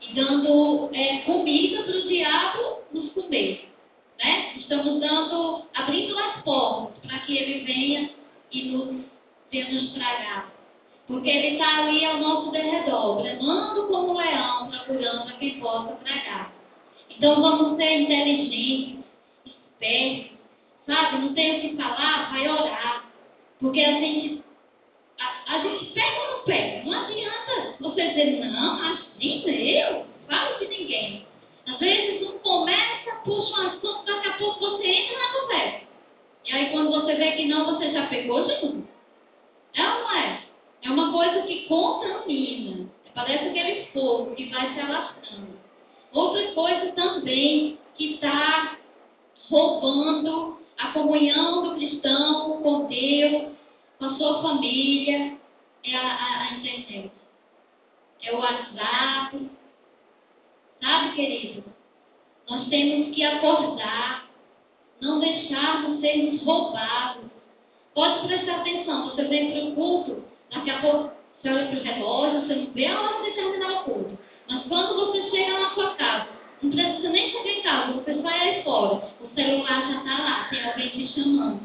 e 0.00 0.14
dando 0.14 0.90
é, 0.94 1.18
comida 1.18 1.82
para 1.82 1.96
o 1.96 2.08
diabo 2.08 2.82
nos 2.92 3.12
comer. 3.12 3.68
Né? 4.22 4.54
Estamos 4.56 5.00
dando, 5.00 5.64
abrindo 5.74 6.18
as 6.18 6.42
portas 6.42 6.98
para 7.06 7.18
que 7.20 7.36
ele 7.36 7.64
venha 7.64 8.10
e 8.52 8.62
nos 8.64 9.04
venha 9.50 9.72
nos 9.72 9.92
tragar. 9.92 10.52
Porque 11.06 11.28
ele 11.28 11.54
está 11.54 11.78
ali 11.78 12.04
ao 12.04 12.18
nosso 12.18 12.50
derredor, 12.52 13.22
bramando 13.22 13.88
como 13.88 14.12
um 14.12 14.16
leão, 14.16 14.70
procurando 14.70 15.28
a 15.28 15.32
quem 15.32 15.58
possa 15.58 15.94
tragar. 15.96 16.52
Então 17.10 17.40
vamos 17.42 17.76
ser 17.76 18.02
inteligentes, 18.02 19.04
espertos, 19.44 20.38
sabe? 20.86 21.18
Não 21.18 21.34
tem 21.34 21.58
o 21.58 21.60
que 21.62 21.76
falar, 21.76 22.30
vai 22.30 22.48
orar. 22.48 23.04
Porque 23.58 23.80
a 23.80 23.92
gente, 24.00 24.39
a, 25.46 25.58
gente 25.58 25.86
pega 25.92 26.32
não 26.32 26.44
pega? 26.44 26.84
Não 26.84 27.00
adianta 27.00 27.74
você 27.80 28.08
dizer, 28.08 28.44
não, 28.44 28.82
assim 28.82 29.42
eu, 29.46 30.06
falo 30.28 30.58
de 30.58 30.66
ninguém. 30.68 31.26
Às 31.66 31.78
vezes 31.78 32.26
um 32.28 32.38
começa, 32.38 33.12
puxa 33.24 33.52
um 33.52 33.66
assunto, 33.68 34.04
daqui 34.04 34.28
a 34.28 34.32
pouco 34.34 34.60
você 34.60 34.86
entra 34.86 35.18
na 35.18 35.40
conversa. 35.40 35.80
E 36.46 36.52
aí 36.52 36.70
quando 36.70 36.90
você 36.90 37.14
vê 37.14 37.32
que 37.32 37.46
não, 37.46 37.66
você 37.66 37.92
já 37.92 38.06
pegou 38.06 38.44
de 38.46 38.62
novo. 38.62 38.88
É 39.74 39.82
ou 39.82 40.00
não 40.00 40.16
é? 40.16 40.42
É 40.82 40.90
uma 40.90 41.12
coisa 41.12 41.42
que 41.42 41.66
contamina. 41.66 42.88
Parece 43.14 43.48
aquele 43.48 43.86
fogo 43.86 44.34
que 44.34 44.46
vai 44.46 44.72
se 44.72 44.80
alastrando. 44.80 45.60
Outra 46.12 46.52
coisa 46.52 46.92
também 46.92 47.78
que 47.96 48.14
está 48.14 48.76
roubando 49.48 50.58
a 50.78 50.88
comunhão 50.88 51.62
do 51.62 51.74
cristão 51.74 52.62
com 52.62 52.86
Deus, 52.86 53.52
com 54.00 54.06
a 54.06 54.16
sua 54.16 54.42
família, 54.42 55.36
é 55.84 55.94
a, 55.94 56.00
a, 56.00 56.42
a 56.42 56.52
internet. 56.54 57.12
É 58.22 58.32
o 58.32 58.38
WhatsApp. 58.38 59.50
Sabe, 60.82 61.14
querido? 61.14 61.64
Nós 62.48 62.66
temos 62.68 63.14
que 63.14 63.22
acordar, 63.22 64.26
não 65.02 65.20
deixarmos 65.20 66.00
sermos 66.00 66.42
roubados. 66.42 67.30
Pode 67.94 68.26
prestar 68.26 68.60
atenção, 68.60 69.10
você 69.10 69.24
vem 69.24 69.52
para 69.52 69.64
o 69.68 69.74
culto, 69.74 70.24
daqui 70.50 70.70
a 70.70 70.80
pouco 70.80 71.10
você 71.42 71.50
olha 71.50 71.66
para 71.66 71.78
o 71.78 71.82
relógio, 71.82 72.40
você 72.40 72.54
vê 72.74 72.86
a 72.86 73.00
hora 73.00 73.22
de 73.22 73.30
terminar 73.32 73.80
o 73.80 73.84
culto. 73.84 74.18
Mas 74.48 74.62
quando 74.64 74.96
você 74.96 75.30
chega 75.30 75.58
na 75.58 75.70
sua 75.74 75.94
casa, 75.96 76.28
não 76.62 76.70
precisa 76.70 77.08
nem 77.10 77.30
chegar 77.30 77.50
em 77.50 77.62
casa, 77.62 77.92
você 77.92 78.22
sai 78.22 78.40
aí 78.40 78.62
fora, 78.62 79.12
o 79.20 79.28
celular 79.34 79.92
já 79.92 79.98
está 79.98 80.22
lá, 80.22 80.44
tem 80.48 80.64
alguém 80.64 80.88
te 80.88 81.08
chamando. 81.08 81.60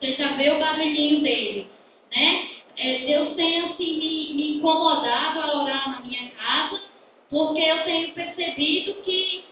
Você 0.00 0.14
já 0.14 0.28
vê 0.36 0.50
o 0.50 0.58
barulhinho 0.58 1.22
dele, 1.22 1.68
né? 2.14 2.50
É, 2.76 2.98
Deus 3.06 3.34
tem 3.36 3.60
assim 3.60 3.98
me, 3.98 4.34
me 4.34 4.56
incomodado 4.56 5.40
a 5.40 5.62
orar 5.62 5.90
na 5.90 6.00
minha 6.00 6.30
casa, 6.30 6.82
porque 7.30 7.60
eu 7.60 7.84
tenho 7.84 8.12
percebido 8.12 8.94
que, 9.02 9.44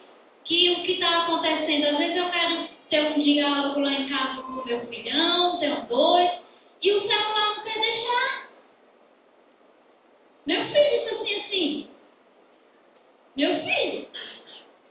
que 0.44 0.70
o 0.70 0.82
que 0.82 0.92
está 0.92 1.22
acontecendo, 1.22 1.86
às 1.86 1.98
vezes 1.98 2.16
eu 2.16 2.30
quero 2.30 2.68
ter 2.90 3.12
um 3.12 3.22
diálogo 3.22 3.80
lá 3.80 3.92
em 3.92 4.08
casa 4.08 4.42
com 4.42 4.52
o 4.52 4.66
meu 4.66 4.86
filhão, 4.86 5.58
tenho 5.58 5.86
dois, 5.86 6.30
e 6.82 6.92
o 6.92 7.00
celular 7.00 7.56
não 7.56 7.64
quer 7.64 7.80
deixar. 7.80 8.50
Meu 10.44 10.64
filho 10.64 10.76
está 10.76 11.14
assim, 11.14 11.34
assim. 11.36 11.88
Meu 13.36 13.64
filho, 13.64 14.08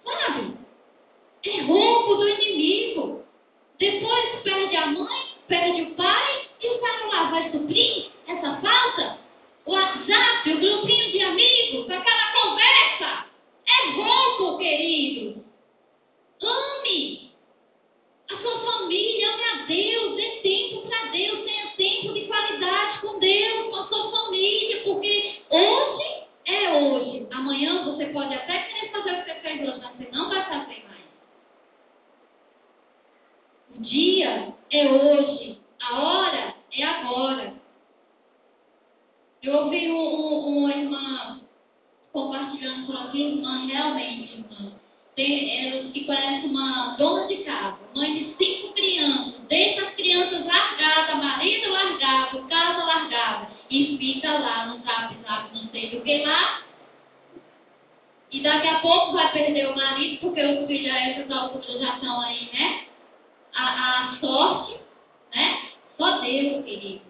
sabe? 0.05 0.57
É 1.45 1.61
roubo 1.61 2.15
do 2.15 2.29
inimigo. 2.29 3.23
Depois 3.77 4.41
perde 4.43 4.75
a 4.77 4.85
mãe, 4.87 5.27
perde 5.47 5.81
o 5.81 5.95
pai, 5.95 6.40
e 6.61 6.67
o 6.67 6.79
celular 6.79 7.31
vai 7.31 7.51
suprir 7.51 8.11
essa 8.27 8.55
falta? 8.57 9.19
O 9.65 9.73
WhatsApp, 9.73 10.49
o 10.51 10.59
grupinho 10.59 11.11
de 11.11 11.21
amigos, 11.21 11.89
aquela 11.89 12.31
conversa. 12.33 13.25
É 13.67 13.91
roubo, 13.91 14.57
querido. 14.57 15.43
Ame 16.41 17.31
a 18.31 18.37
sua 18.37 18.59
família, 18.59 19.33
ame 19.33 19.43
a 19.43 19.65
Deus, 19.65 20.15
dê 20.15 20.29
tempo 20.41 20.87
para 20.87 21.11
Deus, 21.11 21.45
tenha 21.45 21.67
tempo 21.75 22.13
de 22.13 22.21
qualidade 22.27 22.99
com 23.01 23.19
Deus, 23.19 23.69
com 23.69 23.75
a 23.75 23.87
sua 23.87 24.11
família, 24.11 24.83
porque 24.83 25.41
hoje 25.49 26.23
é 26.45 26.69
hoje. 26.71 27.27
Amanhã 27.31 27.83
você 27.83 28.05
pode 28.07 28.33
até 28.33 28.63
querer 28.63 28.91
fazer 28.91 29.11
o 29.11 29.15
que 29.15 29.25
você 29.25 29.39
fez 29.41 29.61
hoje, 29.61 29.79
mas 29.81 29.97
você 29.97 30.09
não 30.11 30.29
vai 30.29 30.43
fazer 30.45 30.83
mais. 30.87 31.05
O 33.75 33.81
dia 33.81 34.53
é 34.71 34.87
hoje, 34.87 35.59
a 35.81 36.01
hora 36.01 36.55
é 36.73 36.83
agora. 36.83 37.53
Eu 39.43 39.55
ouvi 39.55 39.91
um, 39.91 39.97
um, 39.97 40.57
uma 40.59 40.71
irmã 40.71 41.41
compartilhando 42.13 42.87
com 42.87 42.93
aqui, 42.93 43.21
irmã, 43.21 43.65
realmente, 43.65 44.33
irmã. 44.33 44.73
Tem, 45.15 45.67
elas 45.67 45.91
que 45.91 46.05
conhecem 46.05 46.49
uma 46.49 46.95
dona 46.95 47.27
de 47.27 47.37
casa, 47.43 47.77
mãe 47.95 48.13
de 48.13 48.35
cinco 48.37 48.73
crianças, 48.73 49.41
deixa 49.49 49.85
as 49.85 49.93
crianças 49.95 50.45
largadas, 50.45 51.15
marido 51.17 51.69
largado, 51.69 52.47
casa 52.47 52.85
largada, 52.85 53.47
e 53.69 53.97
fica 53.97 54.31
lá 54.31 54.67
no 54.67 54.83
zap, 54.83 55.15
zap, 55.21 55.53
não 55.53 55.69
sei 55.69 55.89
do 55.89 56.01
que 56.01 56.23
lá. 56.23 56.61
E 58.31 58.39
daqui 58.39 58.67
a 58.67 58.79
pouco 58.79 59.11
vai 59.11 59.31
perder 59.33 59.69
o 59.69 59.75
marido, 59.75 60.21
porque 60.21 60.41
os 60.41 60.67
filhos 60.67 60.93
a 60.93 60.99
essas 60.99 61.29
alturas 61.29 61.81
já 61.81 61.95
estão 61.95 62.21
aí, 62.21 62.49
né? 62.53 62.85
A, 63.53 64.11
a 64.11 64.17
sorte, 64.21 64.79
né? 65.35 65.61
Só 65.97 66.19
Deus, 66.19 66.63
querido. 66.63 67.01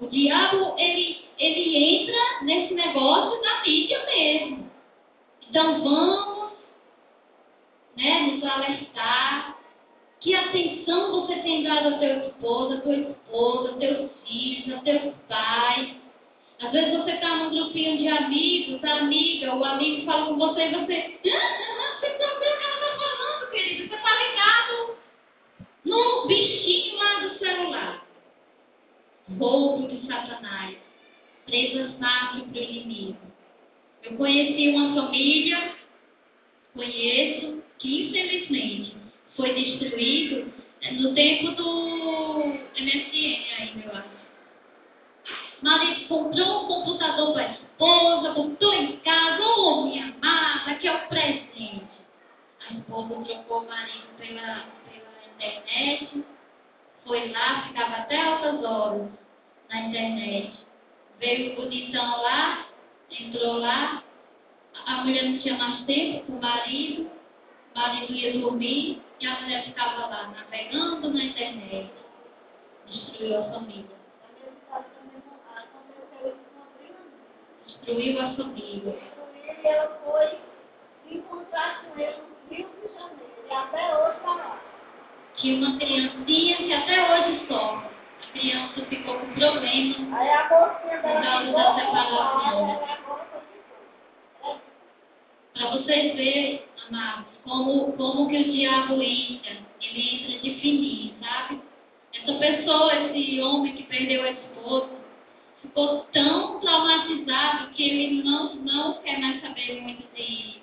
O 0.00 0.08
diabo, 0.08 0.74
ele, 0.76 1.24
ele 1.38 2.02
entra 2.02 2.42
nesse 2.42 2.74
negócio 2.74 3.40
da 3.40 3.62
mídia 3.62 4.04
mesmo. 4.04 4.70
Então 5.48 5.82
vamos 5.82 6.52
né, 7.96 8.20
nos 8.20 8.44
alertar. 8.44 9.56
Que 10.20 10.34
atenção 10.34 11.12
você 11.12 11.36
tem 11.36 11.62
dado 11.62 11.94
ao 11.94 11.98
teu 11.98 12.28
esposo, 12.28 12.74
à 12.74 12.80
tua 12.80 12.96
esposa, 12.96 13.68
aos 13.70 13.78
teus 13.78 14.10
filhos, 14.26 14.74
aos 14.74 14.82
teus 14.82 15.14
pais. 15.28 15.96
Às 16.60 16.72
vezes 16.72 16.96
você 16.96 17.12
está 17.12 17.36
num 17.36 17.50
grupinho 17.50 17.98
de 17.98 18.08
amigos, 18.08 18.82
a 18.82 18.98
amiga, 18.98 19.54
o 19.54 19.64
amigo 19.64 20.04
fala 20.04 20.26
com 20.26 20.36
você 20.36 20.66
e 20.66 20.72
você. 20.72 21.20
Ah, 21.30 22.00
você 22.00 22.06
está 22.06 22.26
vendo 22.26 22.36
o 22.36 22.58
que 22.58 22.64
ela 22.64 22.74
está 22.74 22.98
falando, 22.98 23.50
querido? 23.50 23.88
Você 23.88 23.94
está 23.94 24.10
ligado 24.22 24.96
no 25.84 26.26
bichinho 26.26 26.98
lá 26.98 27.20
do 27.20 27.38
celular. 27.38 28.06
Roubo 29.38 29.86
de 29.88 30.06
Satanás. 30.06 30.76
Presas 31.44 31.92
fácil 31.98 32.44
para 32.44 32.60
o 32.60 32.64
inimigo. 32.64 33.18
Eu 34.02 34.16
conheci 34.16 34.68
uma 34.68 34.94
família, 34.94 35.74
conheço, 36.74 37.62
que 37.78 38.08
infelizmente 38.08 38.96
foi 39.36 39.52
destruído 39.52 40.52
no 40.92 41.14
tempo 41.14 41.50
do 41.52 42.38
MSN 42.78 43.44
ainda, 43.58 43.84
eu 43.84 43.92
acho. 43.92 44.16
Marido 45.62 46.08
comprou 46.08 46.64
um 46.64 46.66
computador 46.66 47.32
para 47.32 47.42
a 47.42 47.52
esposa, 47.52 48.32
botou 48.32 48.74
em 48.74 48.96
casa, 48.98 49.42
ô 49.42 49.70
oh, 49.70 49.86
minha 49.86 50.04
amada, 50.04 50.74
que 50.78 50.88
é 50.88 50.92
o 50.92 51.08
presente. 51.08 51.86
A 52.68 52.74
esposa 52.74 53.24
trocou 53.24 53.62
o 53.62 53.68
marido 53.68 54.06
pela, 54.18 54.66
pela 54.88 55.34
internet, 55.34 56.24
foi 57.04 57.32
lá, 57.32 57.68
ficava 57.68 57.96
até 57.96 58.20
altas 58.20 58.64
horas 58.64 59.25
na 59.68 59.80
internet. 59.80 60.52
Veio 61.18 61.52
o 61.52 61.56
bonitão 61.56 62.22
lá, 62.22 62.66
entrou 63.10 63.58
lá, 63.58 64.02
a 64.86 65.04
mulher 65.04 65.24
não 65.24 65.38
tinha 65.38 65.56
mais 65.56 65.84
tempo 65.84 66.26
com 66.26 66.32
o 66.34 66.42
marido, 66.42 67.10
o 67.74 67.78
marido 67.78 68.12
ia 68.12 68.38
dormir 68.38 69.02
e 69.20 69.26
a 69.26 69.40
mulher 69.40 69.64
ficava 69.64 70.06
lá 70.06 70.28
navegando 70.28 71.12
na 71.12 71.24
internet. 71.24 71.90
Destruiu 72.86 73.38
a 73.38 73.50
família. 73.50 73.96
Destruiu 77.66 78.20
a 78.20 78.30
família. 78.34 78.98
E 79.44 79.66
ela 79.66 79.88
foi 80.04 80.38
encontrar 81.10 81.82
com 81.82 81.98
ele 81.98 82.16
no 82.18 82.54
Rio 82.54 82.68
de 82.68 82.94
Janeiro. 82.94 83.32
E 83.48 83.52
até 83.52 83.96
hoje 83.96 84.16
está 84.16 84.34
lá. 84.34 84.60
Tinha 85.36 85.56
uma 85.56 85.78
criancinha 85.78 86.56
que 86.56 86.72
até 86.72 87.12
hoje 87.12 87.46
sofre. 87.46 87.95
A 88.36 88.38
criança 88.38 88.84
ficou 88.84 89.18
com 89.18 89.32
problemas. 89.32 89.96
Aí 90.12 90.30
a 90.30 90.46
bolsinha 90.46 91.00
dela 91.00 91.74
separação. 91.74 92.80
ficou. 94.34 94.60
Para 95.54 95.70
vocês 95.70 96.14
verem, 96.14 96.62
amados, 96.86 97.28
como, 97.44 97.92
como 97.94 98.28
que 98.28 98.36
o 98.36 98.52
diabo 98.52 99.00
entra. 99.00 99.56
Ele 99.80 100.16
entra 100.16 100.38
de 100.40 100.60
fininho, 100.60 101.14
sabe? 101.18 101.62
Essa 102.12 102.34
pessoa, 102.34 102.94
esse 102.94 103.40
homem 103.40 103.74
que 103.74 103.84
perdeu 103.84 104.22
a 104.22 104.30
esposa, 104.30 104.90
ficou 105.62 106.00
tão 106.12 106.60
traumatizado 106.60 107.70
que 107.70 107.88
ele 107.88 108.22
não, 108.22 108.54
não 108.56 109.00
quer 109.00 109.18
mais 109.18 109.40
saber 109.40 109.80
muito 109.80 110.06
de, 110.14 110.60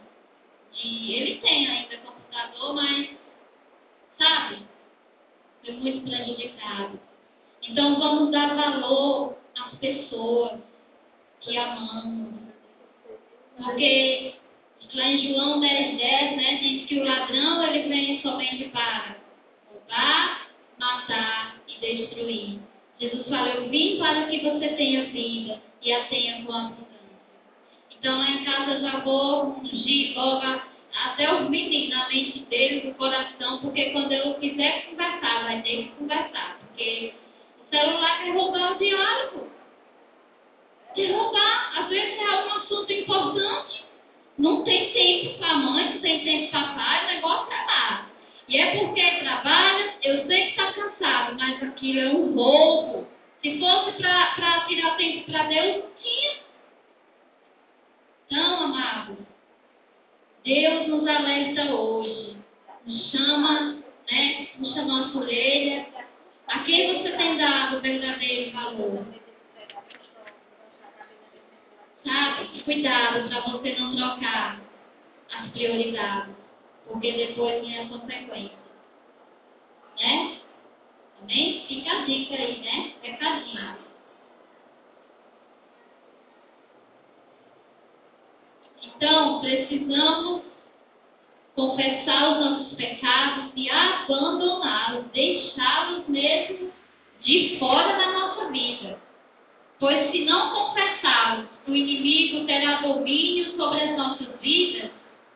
de. 0.74 1.12
Ele 1.12 1.42
tem 1.42 1.68
ainda 1.68 1.98
computador, 1.98 2.76
mas, 2.76 3.10
sabe? 4.20 4.60
Foi 5.66 5.74
muito 5.74 6.08
prejudicado. 6.08 7.13
Então 7.68 8.00
vamos 8.00 8.32
dar 8.32 8.56
valor 8.56 9.38
às 9.58 9.78
pessoas 9.80 10.60
que 11.42 11.58
amamos. 11.58 12.34
Porque 13.58 14.34
lá 14.94 15.08
em 15.08 15.34
João 15.34 15.60
10, 15.60 15.98
10, 15.98 16.38
né, 16.38 16.58
diz 16.62 16.86
que 16.86 17.00
o 17.00 17.04
ladrão 17.04 17.64
ele 17.64 17.88
vem 17.88 18.22
somente 18.22 18.66
para 18.66 19.18
roubar, 19.70 20.48
matar 20.78 21.58
e 21.68 21.80
destruir. 21.80 22.60
Jesus 23.00 23.28
fala, 23.28 23.50
eu 23.50 23.70
vim 23.70 23.98
para 23.98 24.28
que 24.28 24.40
você 24.40 24.70
tenha 24.70 25.06
vida 25.06 25.62
e 25.82 25.94
a 25.94 26.06
tenha 26.06 26.44
com 26.46 26.54
abundância. 26.54 26.88
Então 27.92 28.18
lá 28.18 28.30
em 28.30 28.44
casa 28.44 28.80
já 28.82 29.00
vou 29.00 29.58
ungir 29.60 30.14
logo 30.16 30.62
até 31.06 31.34
os 31.34 31.50
meninos 31.50 31.90
na 31.90 32.08
mente 32.10 32.40
deles, 32.42 32.86
no 32.86 32.94
coração, 32.96 33.60
porque 33.60 33.92
quando 33.92 34.12
eu 34.12 34.36
quiser 34.36 34.86
conversar, 34.86 35.44
vai 35.44 35.62
ter 35.62 35.84
que 35.84 35.92
conversar. 35.98 36.60
Porque 36.60 37.14
celular 37.74 38.24
quer 38.24 38.34
roubar 38.34 38.74
o 38.74 38.78
diálogo. 38.78 39.52
Quer 40.94 41.12
roubar. 41.12 41.80
Às 41.80 41.90
vezes 41.90 42.22
é 42.22 42.46
um 42.46 42.54
assunto 42.54 42.94
importante. 42.94 43.86
Não 44.38 44.64
tem 44.64 44.94
tempo 44.94 45.40
para 45.40 45.52
a 45.52 45.56
mãe, 45.56 45.94
não 45.94 46.02
tem 46.02 46.24
tempo 46.24 46.52
para 46.52 46.74
pai, 46.74 47.04
o 47.04 47.16
negócio 47.16 47.54
é 47.54 47.66
lá. 47.66 48.10
E 48.48 48.58
é 48.58 48.78
porque 48.78 49.20
trabalha, 49.20 49.94
eu 50.04 50.26
sei 50.28 50.44
que 50.44 50.50
está 50.50 50.74
cansado, 50.74 51.36
mas 51.40 51.64
aquilo 51.64 52.00
é 52.00 52.10
um 52.10 52.34
roubo. 52.34 53.08
Se 53.42 53.60
fosse 53.60 53.92
para 54.02 54.66
tirar 54.68 54.98
tempo 54.98 55.32
para 55.32 55.44
Deus, 55.44 55.84
tinha. 56.02 56.34
Então, 58.26 58.64
amados, 58.64 59.18
Deus 60.44 60.88
nos 60.88 61.08
alerta 61.08 61.76
hoje. 61.76 62.38
Nos 62.86 63.12
chama, 63.12 63.78
né? 64.12 64.48
Puxa 64.58 64.82
a 64.82 64.86
nossa 64.86 65.18
orelha. 65.18 65.88
A 66.48 66.60
quem 66.60 67.02
você 67.02 67.12
tem 67.18 67.38
dado 67.38 67.78
o 67.78 67.82
verdadeiro 67.82 68.52
valor? 68.52 69.06
Sabe? 72.06 72.64
Cuidado 72.64 73.30
para 73.30 73.40
você 73.42 73.74
não 73.80 73.96
trocar 73.96 74.62
as 75.34 75.50
prioridades. 75.52 76.36
Porque 76.88 77.12
depois 77.12 77.62
vem 77.62 77.80
a 77.80 77.88
consequência. 77.88 78.58
Né? 80.00 80.38
Amém? 81.22 81.66
Fica 81.68 81.92
a 81.92 82.06
dica 82.06 82.36
aí, 82.36 82.62
né? 82.62 82.94
Recadinho. 83.02 83.78
Então, 88.84 89.42
precisamos 89.42 90.42
confessar 91.56 92.32
os 92.32 92.46
nossos 92.46 92.74
pecados 92.74 93.52
e 93.56 93.70
abandoná-los, 93.70 95.06
deixá-los 95.14 96.08
mesmo 96.08 96.72
de 97.22 97.58
fora 97.60 97.98
da 97.98 98.12
nossa 98.12 98.52
vida. 98.52 99.00
Pois 99.80 100.12
se 100.12 100.26
não 100.26 100.50
confessá-los, 100.52 101.46
o 101.68 101.76
inimigo 101.76 102.46
terá 102.46 102.82
domínio 102.82 103.56
sobre 103.56 103.82
as 103.82 103.98
nossas 103.98 104.28
vidas 104.42 104.92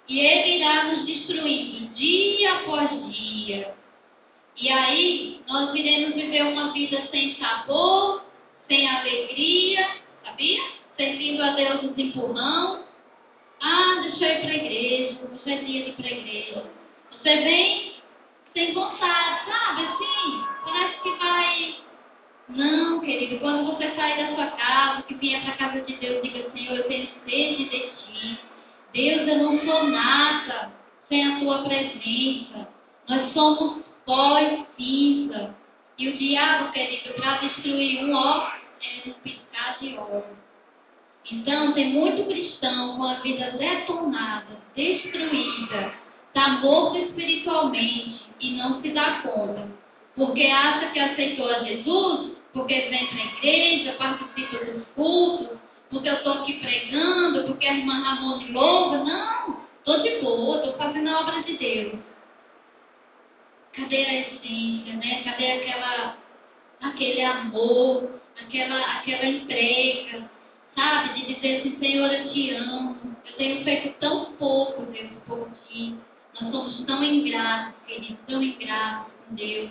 e 0.08 0.19
ele 0.19 0.58
irá 0.58 0.86
nos 0.86 1.06
destruindo 1.06 1.93
dia 1.93 2.53
após 2.53 2.89
dia. 3.13 3.75
E 4.56 4.69
aí 4.69 5.41
nós 5.47 5.73
iremos 5.75 6.15
viver 6.15 6.43
uma 6.43 6.71
vida 6.71 7.08
sem 7.12 7.36
sabor, 7.36 8.23
sem 8.67 8.89
alegria, 8.89 9.88
sabia? 10.23 10.62
Servindo 10.95 11.43
a 11.43 11.51
Deus 11.51 11.84
nos 11.84 11.97
empurrão. 11.97 12.84
Ah, 13.62 13.97
eu 14.08 14.30
ir 14.30 14.41
para 14.41 14.52
a 14.52 14.56
igreja, 14.56 15.20
hoje 15.24 15.54
é 15.54 15.58
dia 15.58 15.84
de 15.84 15.89
ir 15.89 15.93
para 15.93 16.08
a 16.08 16.12
igreja. 16.12 16.65
Você 17.12 17.36
vem 17.38 17.93
sem 18.54 18.74
vontade, 18.74 19.46
sabe? 19.46 19.84
Assim, 19.84 20.43
parece 20.63 21.02
que 21.02 21.12
vai. 21.17 21.76
Não, 22.50 23.00
querido, 23.02 23.39
quando 23.39 23.65
você 23.65 23.91
sair 23.91 24.17
da 24.17 24.36
sua 24.36 24.48
casa, 24.52 25.02
que 25.04 25.15
vier 25.15 25.41
para 25.41 25.54
a 25.54 25.58
casa 25.58 25.82
de 25.82 25.93
Deus, 25.96 26.22
diga, 26.24 26.50
Senhor, 26.52 26.78
eu 26.78 26.88
tenho 26.88 27.08
sede 27.26 27.65
de 27.65 27.80
ti. 27.80 28.39
Deus, 28.93 29.28
eu 29.28 29.38
não 29.38 29.60
sou 29.65 29.84
nada 29.89 30.72
sem 31.10 31.28
a 31.28 31.39
tua 31.39 31.63
presença. 31.63 32.67
Nós 33.10 33.34
somos 33.34 33.84
pó 34.06 34.39
e 34.39 34.65
cinza. 34.78 35.56
E 35.98 36.08
o 36.08 36.17
diabo, 36.17 36.72
querido, 36.72 37.13
para 37.15 37.38
destruir 37.39 38.06
um 38.06 38.15
ó, 38.15 38.48
é 38.82 39.08
no 39.08 39.13
piscar 39.15 39.78
de 39.80 39.98
olhos. 39.98 40.47
Então, 41.30 41.74
tem 41.74 41.90
muito 41.90 42.26
cristão 42.26 42.96
com 42.96 43.04
a 43.04 43.16
vida 43.16 43.52
detonada, 43.52 44.58
destruída, 44.76 45.94
está 46.28 46.50
morto 46.62 46.98
espiritualmente 47.00 48.22
e 48.40 48.52
não 48.52 48.82
se 48.82 48.90
dá 48.92 49.22
conta. 49.22 49.68
Porque 50.16 50.48
acha 50.48 50.88
que 50.92 51.00
aceitou 51.00 51.50
a 51.50 51.60
Jesus, 51.60 52.32
porque 52.54 52.74
vem 52.74 53.08
para 53.08 53.18
a 53.18 53.26
igreja, 53.26 53.94
participa 53.94 54.66
dos 54.66 54.88
cultos, 54.96 55.58
porque 55.90 56.10
eu 56.10 56.16
estou 56.16 56.34
aqui 56.34 56.54
pregando, 56.54 57.44
porque 57.44 57.68
a 57.68 57.74
irmã 57.74 58.02
Ramon 58.04 58.40
louva. 58.52 59.04
Não, 59.04 59.62
estou 59.80 60.02
de 60.02 60.22
boa, 60.22 60.58
estou 60.58 60.74
fazendo 60.74 61.10
a 61.10 61.20
obra 61.20 61.44
de 61.44 61.58
Deus. 61.58 62.00
Cadê 63.74 64.06
a 64.06 64.20
essência, 64.22 64.94
né? 64.96 65.22
Cadê 65.24 65.52
aquela, 65.52 66.18
aquele 66.82 67.24
amor, 67.24 68.22
aquela, 68.42 68.80
aquela 68.80 69.26
entrega? 69.26 70.37
Dizer 71.34 71.60
assim, 71.60 71.78
Senhor, 71.80 72.12
eu 72.12 72.30
te 72.32 72.52
amo. 72.52 72.98
Eu 73.26 73.34
tenho 73.34 73.63
feito 73.63 74.00
tão 74.00 74.34
pouco, 74.34 74.84
Deus, 74.84 75.12
por 75.26 75.50
ti. 75.68 75.96
Nós 76.40 76.52
somos 76.52 76.86
tão 76.86 77.04
ingratos, 77.04 77.74
queridos, 77.86 78.18
tão 78.28 78.42
ingratos 78.42 79.12
com 79.28 79.36
Deus, 79.36 79.70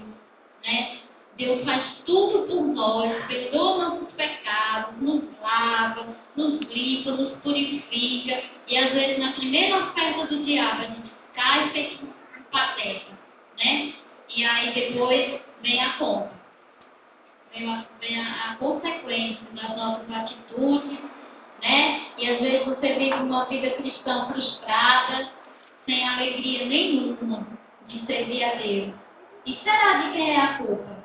né? 0.64 0.98
Deus 1.36 1.64
faz 1.64 1.84
tudo 2.06 2.46
por 2.46 2.66
nós, 2.66 3.26
perdoa 3.26 3.90
nossos 3.90 4.12
pecados, 4.14 5.00
nos 5.02 5.22
lava, 5.40 6.16
nos 6.34 6.60
limpa, 6.60 7.10
nos 7.12 7.32
purifica. 7.40 8.42
E 8.66 8.78
às 8.78 8.92
vezes 8.92 9.18
na 9.18 9.32
primeira 9.32 9.76
oferta 9.76 10.26
do 10.26 10.44
diabo 10.44 10.80
a 10.80 10.84
gente 10.86 11.10
cai 11.34 11.70
feito 11.70 12.04
um 12.04 12.42
pateta, 12.50 13.12
né? 13.58 13.92
E 14.34 14.44
aí 14.44 14.72
depois 14.72 15.40
vem 15.62 15.80
a 15.82 15.92
conta 15.94 16.36
vem, 17.56 17.72
a, 17.72 17.84
vem 18.00 18.20
a, 18.20 18.52
a 18.52 18.56
consequência 18.56 19.46
das 19.52 19.76
nossas 19.76 20.10
atitudes, 20.10 20.98
né? 21.66 22.00
E 22.16 22.30
às 22.30 22.40
vezes 22.40 22.64
você 22.64 22.94
vive 22.94 23.14
uma 23.14 23.44
vida 23.46 23.70
cristã 23.70 24.26
frustrada, 24.26 25.28
sem 25.84 26.08
alegria 26.08 26.64
nenhuma 26.64 27.46
de 27.88 28.06
servir 28.06 28.44
a 28.44 28.54
Deus. 28.54 28.94
E 29.44 29.54
será 29.62 29.94
de 29.94 30.12
quem 30.12 30.30
é 30.30 30.40
a 30.40 30.58
culpa? 30.58 31.04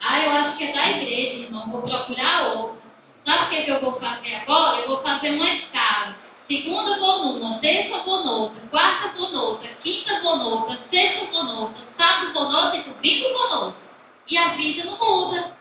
Ah, 0.00 0.20
eu 0.20 0.30
acho 0.30 0.56
que 0.56 0.64
é 0.64 0.72
da 0.72 0.90
igreja, 0.90 1.44
irmão. 1.44 1.70
Vou 1.70 1.82
procurar 1.82 2.54
outro. 2.54 2.78
Sabe 3.24 3.44
o 3.44 3.48
que, 3.48 3.62
que 3.64 3.70
eu 3.70 3.80
vou 3.80 4.00
fazer 4.00 4.34
agora? 4.36 4.80
Eu 4.80 4.88
vou 4.88 5.02
fazer 5.02 5.30
uma 5.30 5.50
escala. 5.54 6.16
Segunda 6.46 6.98
vou 6.98 7.58
terça 7.58 7.98
vou 8.04 8.52
quarta 8.70 9.08
vou 9.18 9.60
quinta 9.82 10.20
vou 10.20 10.76
sexta 10.90 11.26
vou 11.26 11.74
sábado 11.98 12.32
vou 12.32 12.74
e 12.74 12.82
domingo 12.82 13.48
vou. 13.50 13.74
E 14.28 14.38
a 14.38 14.48
vida 14.48 14.84
não 14.84 14.98
muda. 14.98 15.57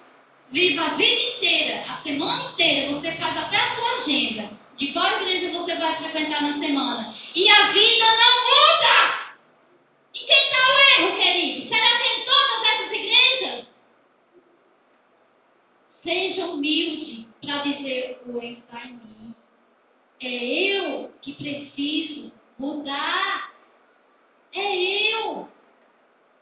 Viva 0.52 0.82
a 0.82 0.96
vida 0.96 1.22
inteira, 1.22 1.84
a 1.90 2.02
semana 2.04 2.52
inteira, 2.52 2.94
você 2.94 3.12
faz 3.14 3.38
até 3.38 3.58
a 3.58 3.76
sua 3.76 4.04
agenda 4.04 4.50
de 4.78 4.94
qual 4.94 5.22
igreja 5.22 5.52
você 5.52 5.76
vai 5.76 5.98
frequentar 5.98 6.42
na 6.42 6.58
semana. 6.60 7.16
E 7.36 7.50
a 7.50 7.72
vida 7.72 8.06
não 8.06 8.44
muda! 8.44 9.28
E 10.14 10.20
quem 10.20 10.44
está 10.44 10.58
o 10.58 11.02
erro, 11.02 11.18
querido? 11.18 11.68
Será 11.68 11.98
que 11.98 12.08
em 12.08 12.26
todas 12.26 12.64
essas 12.64 12.92
igrejas? 12.92 13.66
Seja 16.04 16.46
humilde 16.46 17.28
para 17.42 17.58
dizer 17.64 18.22
o 18.26 18.38
erro 18.38 18.58
está 18.60 18.86
em 18.86 18.94
mim. 18.94 19.36
É 20.22 20.28
eu 20.28 21.12
que 21.22 21.34
preciso 21.34 22.32
mudar. 22.58 23.52
É 24.54 24.76
eu. 25.14 25.50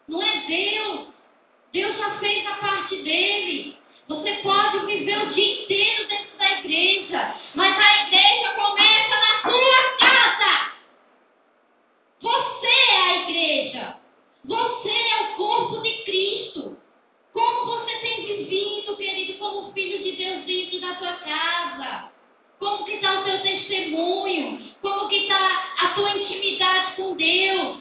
Não 0.08 0.22
é 0.22 0.46
Deus. 0.46 1.08
Deus 1.74 1.98
já 1.98 2.20
fez 2.20 2.46
a 2.48 2.56
parte 2.56 3.02
dele. 3.02 3.75
Você 5.26 5.32
pode 5.32 5.32
viver 5.32 5.32
o 5.32 5.34
dia 5.34 5.64
inteiro 5.64 6.08
dentro 6.08 6.38
da 6.38 6.52
igreja, 6.60 7.36
mas 7.56 7.78
a 7.78 8.08
igreja 8.08 8.50
começa 8.52 9.16
na 9.16 9.42
sua 9.42 9.98
casa. 10.00 10.72
Você 12.22 12.68
é 12.68 13.02
a 13.02 13.16
igreja. 13.24 13.96
Você 14.46 14.90
é 14.90 15.22
o 15.22 15.36
corpo 15.36 15.82
de 15.82 15.94
Cristo. 16.04 16.78
Como 17.34 17.66
você 17.66 17.96
tem 17.98 18.26
vivido, 18.26 18.96
querido, 18.96 19.34
como 19.40 19.74
filho 19.74 20.04
de 20.04 20.12
Deus 20.14 20.46
dentro 20.46 20.80
da 20.82 20.96
sua 20.96 21.14
casa? 21.14 22.12
Como 22.60 22.86
que 22.86 22.94
está 22.94 23.20
o 23.20 23.24
seu 23.26 23.42
testemunho? 23.42 24.74
Como 24.82 25.10
que 25.10 25.24
está 25.24 25.74
a 25.80 25.88
tua 25.90 26.12
intimidade 26.18 26.96
com 26.96 27.16
Deus? 27.16 27.78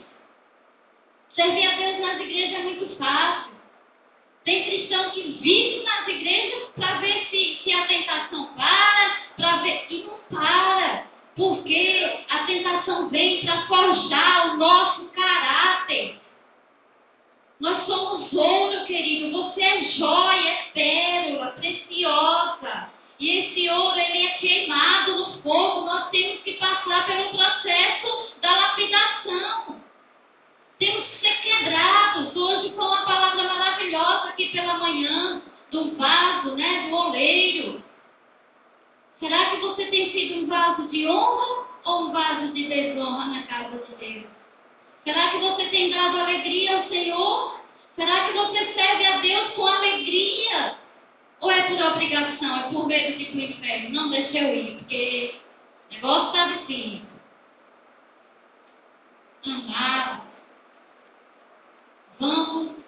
Servir 1.35 1.67
a 1.67 1.77
Deus 1.77 1.99
nas 2.01 2.21
igrejas 2.21 2.61
é 2.61 2.63
muito 2.63 2.97
fácil. 2.97 3.55
Tem 4.45 4.63
cristão 4.65 5.11
que 5.11 5.23
vive 5.23 5.85
nas 5.85 6.07
igrejas 6.07 6.69
para 6.77 6.99
ver 6.99 7.27
se, 7.31 7.61
se 7.65 7.73
a 7.73 7.87
tentação 7.87 8.47
para, 8.55 9.17
para 9.37 9.57
ver. 9.63 9.87
E 9.89 10.03
não 10.05 10.39
para. 10.39 11.07
Porque 11.35 12.25
a 12.29 12.39
tentação 12.45 13.09
vem 13.09 13.45
para 13.45 13.67
forjar 13.67 14.55
o 14.55 14.57
nosso 14.59 15.05
caráter. 15.07 16.21
Nós 17.59 17.87
somos 17.87 18.33
ouro, 18.33 18.85
querido. 18.85 19.33
Você 19.33 19.63
é 19.63 19.91
joia, 19.93 20.51
é 20.75 20.75
do 35.75 35.97
vaso, 35.97 36.55
né, 36.55 36.89
do 36.89 36.97
oleiro. 36.97 37.83
Será 39.19 39.51
que 39.51 39.57
você 39.57 39.87
tem 39.87 40.13
sido 40.13 40.45
um 40.45 40.47
vaso 40.47 40.89
de 40.89 41.07
honra 41.07 41.67
ou 41.85 42.05
um 42.05 42.13
vaso 42.13 42.53
de 42.53 42.69
desonra 42.69 43.25
na 43.27 43.43
casa 43.43 43.79
de 43.79 43.95
Deus? 43.97 44.27
Será 45.03 45.31
que 45.31 45.39
você 45.39 45.67
tem 45.67 45.91
dado 45.91 46.19
alegria 46.19 46.77
ao 46.77 46.89
Senhor? 46.89 47.61
Será 47.97 48.27
que 48.27 48.33
você 48.33 48.73
serve 48.73 49.07
a 49.07 49.19
Deus 49.19 49.53
com 49.55 49.67
alegria? 49.67 50.77
Ou 51.41 51.51
é 51.51 51.63
por 51.63 51.83
obrigação, 51.83 52.57
é 52.57 52.63
por 52.71 52.87
medo 52.87 53.19
de 53.19 53.25
ir 53.25 53.27
para 53.27 53.37
o 53.37 53.43
inferno? 53.43 53.91
Não, 53.91 54.11
deixa 54.11 54.39
eu 54.39 54.55
ir, 54.55 54.79
porque 54.79 55.35
o 55.91 55.95
negócio 55.95 56.27
está 56.29 56.47
difícil. 56.47 57.05
Amado, 59.47 60.23
vamos 62.19 62.85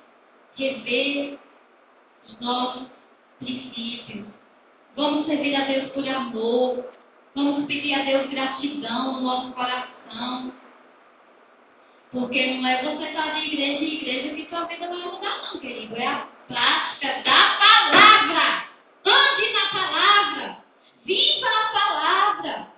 rever 0.57 1.38
os 2.27 2.40
nossos 2.40 2.88
princípios. 3.38 4.27
Vamos 4.97 5.27
servir 5.27 5.55
a 5.55 5.64
Deus 5.64 5.90
por 5.92 6.09
amor. 6.09 6.85
Vamos 7.35 7.66
pedir 7.66 7.95
a 7.95 8.05
Deus 8.05 8.31
gratidão 8.31 9.12
no 9.12 9.21
nosso 9.21 9.53
coração. 9.53 10.53
Porque 12.11 12.47
não 12.47 12.66
é 12.66 12.83
você 12.83 13.09
estar 13.09 13.35
de 13.35 13.47
igreja 13.47 13.85
em 13.85 13.95
igreja 13.95 14.35
que 14.35 14.49
sua 14.49 14.64
vida 14.64 14.88
vai 14.88 14.99
mudar, 14.99 15.42
não, 15.42 15.61
querido. 15.61 15.97
É 15.97 16.07
a 16.07 16.27
prática 16.49 17.23
da 17.23 17.57
palavra. 17.59 18.64
Ande 19.05 19.53
na 19.53 19.66
palavra. 19.69 20.64
Viva 21.05 21.47
a 21.47 21.79
palavra. 21.79 22.69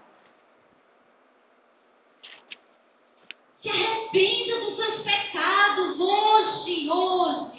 Se 3.62 3.68
arrependa 3.68 4.60
dos 4.60 4.76
seus 4.76 5.02
pecados 5.02 6.00
hoje, 6.00 6.90
hoje. 6.90 7.57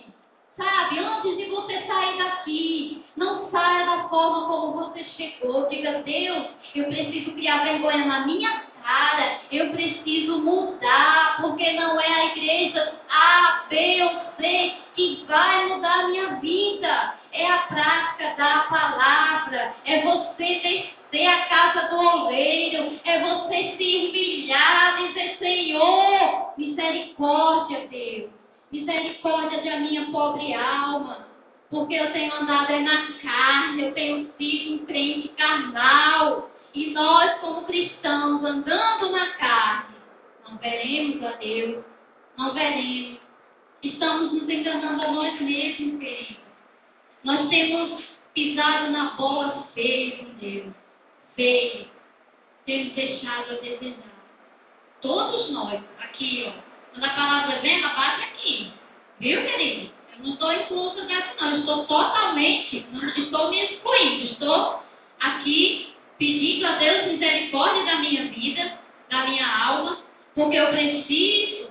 Sabe, 0.60 1.00
antes 1.00 1.38
de 1.38 1.45
você 1.45 1.88
sair 1.88 2.17
daqui, 2.17 3.02
não 3.15 3.50
saia 3.50 3.86
da 3.86 4.10
forma 4.10 4.45
como 4.45 4.74
você 4.74 5.06
chegou. 5.15 5.69
Diga, 5.69 6.04
Deus, 6.04 6.48
eu 6.76 6.84
preciso 6.84 7.32
criar 7.32 7.63
vergonha 7.63 8.06
na 8.06 8.26
minha 8.26 8.63
cara. 8.84 9.39
Eu 9.50 9.69
preciso 9.69 10.38
mudar, 10.39 11.38
porque 11.39 11.72
não 11.72 11.98
é 12.02 12.08
a 12.08 12.26
igreja 12.36 12.93
A, 13.10 13.67
B 13.69 14.04
ou 14.04 14.12
C 14.36 14.74
que 14.98 15.24
vai 15.26 15.65
mudar 15.67 15.93
a 15.93 16.08
minha 16.10 16.28
vida. 16.41 17.13
É 17.32 17.50
a 17.50 17.60
prática 17.60 18.36
da 18.36 18.60
palavra. 18.63 19.76
É 19.86 20.02
você 20.02 20.60
descer 21.10 21.26
a 21.26 21.45
casa 21.45 21.88
do 21.88 22.00
oleiro. 22.02 23.00
É 23.06 23.17
você 23.17 23.78
se 23.78 23.95
humilhar, 23.95 24.98
dizer, 24.98 25.38
Senhor, 25.39 26.54
misericórdia, 26.58 27.88
Deus. 27.88 28.38
Misericórdia 28.71 29.62
de 29.62 29.69
a 29.69 29.79
minha 29.79 30.12
pobre 30.12 30.53
alma. 30.53 31.27
Porque 31.69 31.93
eu 31.93 32.12
tenho 32.12 32.34
andado 32.34 32.71
é 32.71 32.79
na 32.79 33.13
carne, 33.13 33.84
eu 33.84 33.93
tenho 33.93 34.32
sido 34.38 34.73
um 34.73 34.86
crente 34.86 35.27
carnal. 35.29 36.49
E 36.73 36.91
nós, 36.91 37.39
como 37.41 37.63
cristãos, 37.63 38.43
andando 38.43 39.12
na 39.12 39.27
carne, 39.34 39.95
não 40.47 40.58
veremos 40.58 41.23
a 41.23 41.32
Deus, 41.34 41.84
não 42.38 42.53
veremos. 42.53 43.19
Estamos 43.82 44.34
nos 44.34 44.49
enganando 44.49 45.03
a 45.03 45.12
nós 45.12 45.41
mesmos, 45.41 45.99
queridos. 45.99 46.38
Nós 47.23 47.49
temos 47.49 48.03
pisado 48.34 48.91
na 48.91 49.12
bola 49.12 49.67
feia 49.73 50.17
com 50.17 50.34
Deus. 50.39 50.73
Feio. 51.36 51.88
Temos 52.65 52.93
deixado 52.93 53.51
a 53.51 53.55
desejar. 53.55 54.10
Todos 55.01 55.51
nós, 55.51 55.82
aqui, 55.99 56.45
ó. 56.47 56.68
Quando 56.91 57.04
a 57.06 57.10
palavra 57.10 57.60
vem, 57.60 57.80
ela 57.80 57.93
bate 57.93 58.23
aqui. 58.23 58.71
Viu, 59.19 59.45
querido? 59.45 59.91
Eu 60.17 60.23
não 60.23 60.34
estou 60.34 60.54
inclusa 60.54 61.04
nessa, 61.04 61.36
não. 61.39 61.52
Eu 61.52 61.60
estou 61.60 61.86
totalmente, 61.86 62.86
não 62.91 63.08
estou 63.10 63.49
me 63.49 63.63
excluindo. 63.63 64.25
Estou 64.25 64.84
aqui 65.19 65.93
pedindo 66.17 66.67
a 66.67 66.75
Deus 66.78 67.08
misericórdia 67.08 67.86
da 67.86 67.95
minha 67.99 68.25
vida, 68.25 68.80
da 69.10 69.25
minha 69.25 69.65
alma, 69.65 69.99
porque 70.36 70.58
eu 70.58 70.67
preciso, 70.67 71.69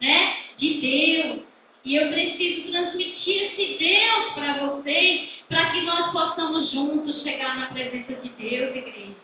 né, 0.00 0.36
de 0.58 0.74
Deus. 0.80 1.42
E 1.84 1.96
eu 1.96 2.08
preciso 2.08 2.72
transmitir 2.72 3.52
esse 3.52 3.78
Deus 3.78 4.32
para 4.32 4.54
vocês, 4.66 5.28
para 5.48 5.70
que 5.70 5.82
nós 5.82 6.10
possamos 6.12 6.70
juntos 6.70 7.22
chegar 7.22 7.58
na 7.58 7.66
presença 7.66 8.14
de 8.14 8.28
Deus, 8.30 8.74
igreja. 8.74 9.14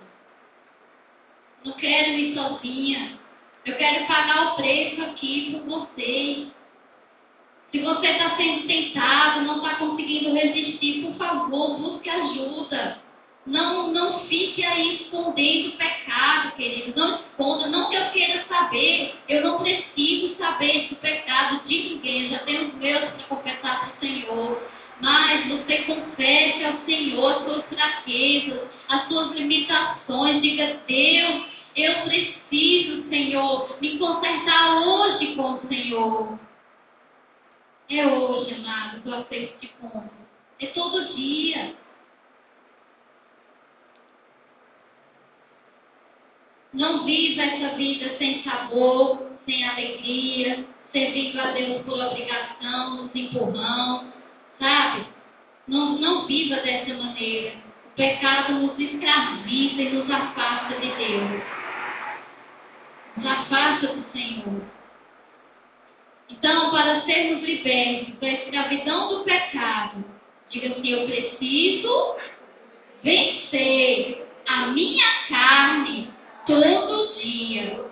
Não 1.65 1.73
quero 1.73 2.11
ir 2.11 2.35
sozinha. 2.35 3.20
Eu 3.65 3.77
quero 3.77 4.07
pagar 4.07 4.53
o 4.53 4.57
preço 4.57 5.03
aqui 5.03 5.51
por 5.53 5.81
vocês. 5.81 6.49
Se 7.71 7.79
você 7.79 8.07
está 8.07 8.37
sendo 8.37 8.67
tentado, 8.67 9.43
não 9.43 9.59
está 9.59 9.77
conseguindo 9.77 10.33
resistir, 10.33 11.03
por 11.03 11.15
favor, 11.17 11.79
busque 11.79 12.09
ajuda. 12.09 12.99
Não, 13.47 13.93
não 13.93 14.21
fique 14.27 14.65
aí 14.65 15.03
escondendo 15.03 15.69
o 15.69 15.77
pecado, 15.77 16.57
querido. 16.57 16.99
Não 16.99 17.17
esconda, 17.17 17.69
não 17.69 17.89
que 17.91 17.97
eu 17.97 18.11
queira 18.11 18.45
saber. 18.49 19.15
Eu 19.29 19.43
não 19.43 19.59
preciso 19.59 20.37
saber 20.37 20.89
do 20.89 20.97
pecado 20.97 21.61
de 21.67 21.83
ninguém. 21.83 22.25
Eu 22.25 22.31
já 22.31 22.39
tenho 22.41 22.69
os 22.69 22.75
meus 22.75 23.01
para 23.01 23.25
confessar 23.29 23.81
para 23.81 23.89
o 23.89 24.01
Senhor. 24.01 24.63
Mas 25.01 25.49
você 25.49 25.79
confesse 25.79 26.65
ao 26.65 26.85
Senhor 26.85 27.33
as 27.33 27.45
suas 27.45 27.65
fraquezas, 27.67 28.69
as 28.89 29.09
suas 29.09 29.33
limitações. 29.33 30.43
Diga, 30.43 30.81
Deus, 30.87 31.50
eu 31.83 32.03
preciso, 32.03 33.09
Senhor, 33.09 33.77
me 33.81 33.99
consertar 33.99 34.83
hoje 34.83 35.35
com 35.35 35.55
o 35.55 35.69
Senhor. 35.69 36.39
É 37.89 38.07
hoje, 38.07 38.55
amado, 38.55 39.03
que 39.03 39.09
eu 39.09 39.15
aceito 39.15 39.59
te 39.59 39.69
conto. 39.81 40.11
É 40.61 40.67
todo 40.67 41.15
dia. 41.15 41.75
Não 46.73 47.05
viva 47.05 47.43
essa 47.43 47.77
vida 47.77 48.17
sem 48.19 48.45
sabor, 48.45 49.31
sem 49.45 49.69
alegria, 49.69 50.65
servindo 50.93 51.41
a 51.41 51.51
Deus 51.51 51.83
por 51.83 52.01
obrigação, 52.01 52.97
nos 52.97 53.15
empurrão, 53.15 54.13
sabe? 54.59 55.07
Não, 55.67 55.99
não 55.99 56.27
viva 56.27 56.57
dessa 56.57 56.95
maneira. 56.95 57.57
O 57.87 57.91
pecado 57.97 58.53
nos 58.53 58.79
escraviza 58.79 59.83
e 59.83 59.91
nos 59.91 60.11
afasta 60.11 60.79
de 60.81 60.95
Deus. 60.95 61.60
Nos 63.17 63.27
afasta 63.27 63.89
do 63.89 64.05
Senhor. 64.13 64.63
Então, 66.31 66.71
para 66.71 67.03
sermos 67.03 67.43
libertos 67.43 68.19
da 68.21 68.29
escravidão 68.29 69.09
do 69.09 69.25
pecado, 69.25 70.05
diga 70.49 70.69
assim: 70.69 70.89
eu 70.89 71.07
preciso 71.07 72.17
vencer 73.03 74.27
a 74.47 74.67
minha 74.69 75.27
carne 75.29 76.11
todo 76.47 77.15
dia. 77.21 77.85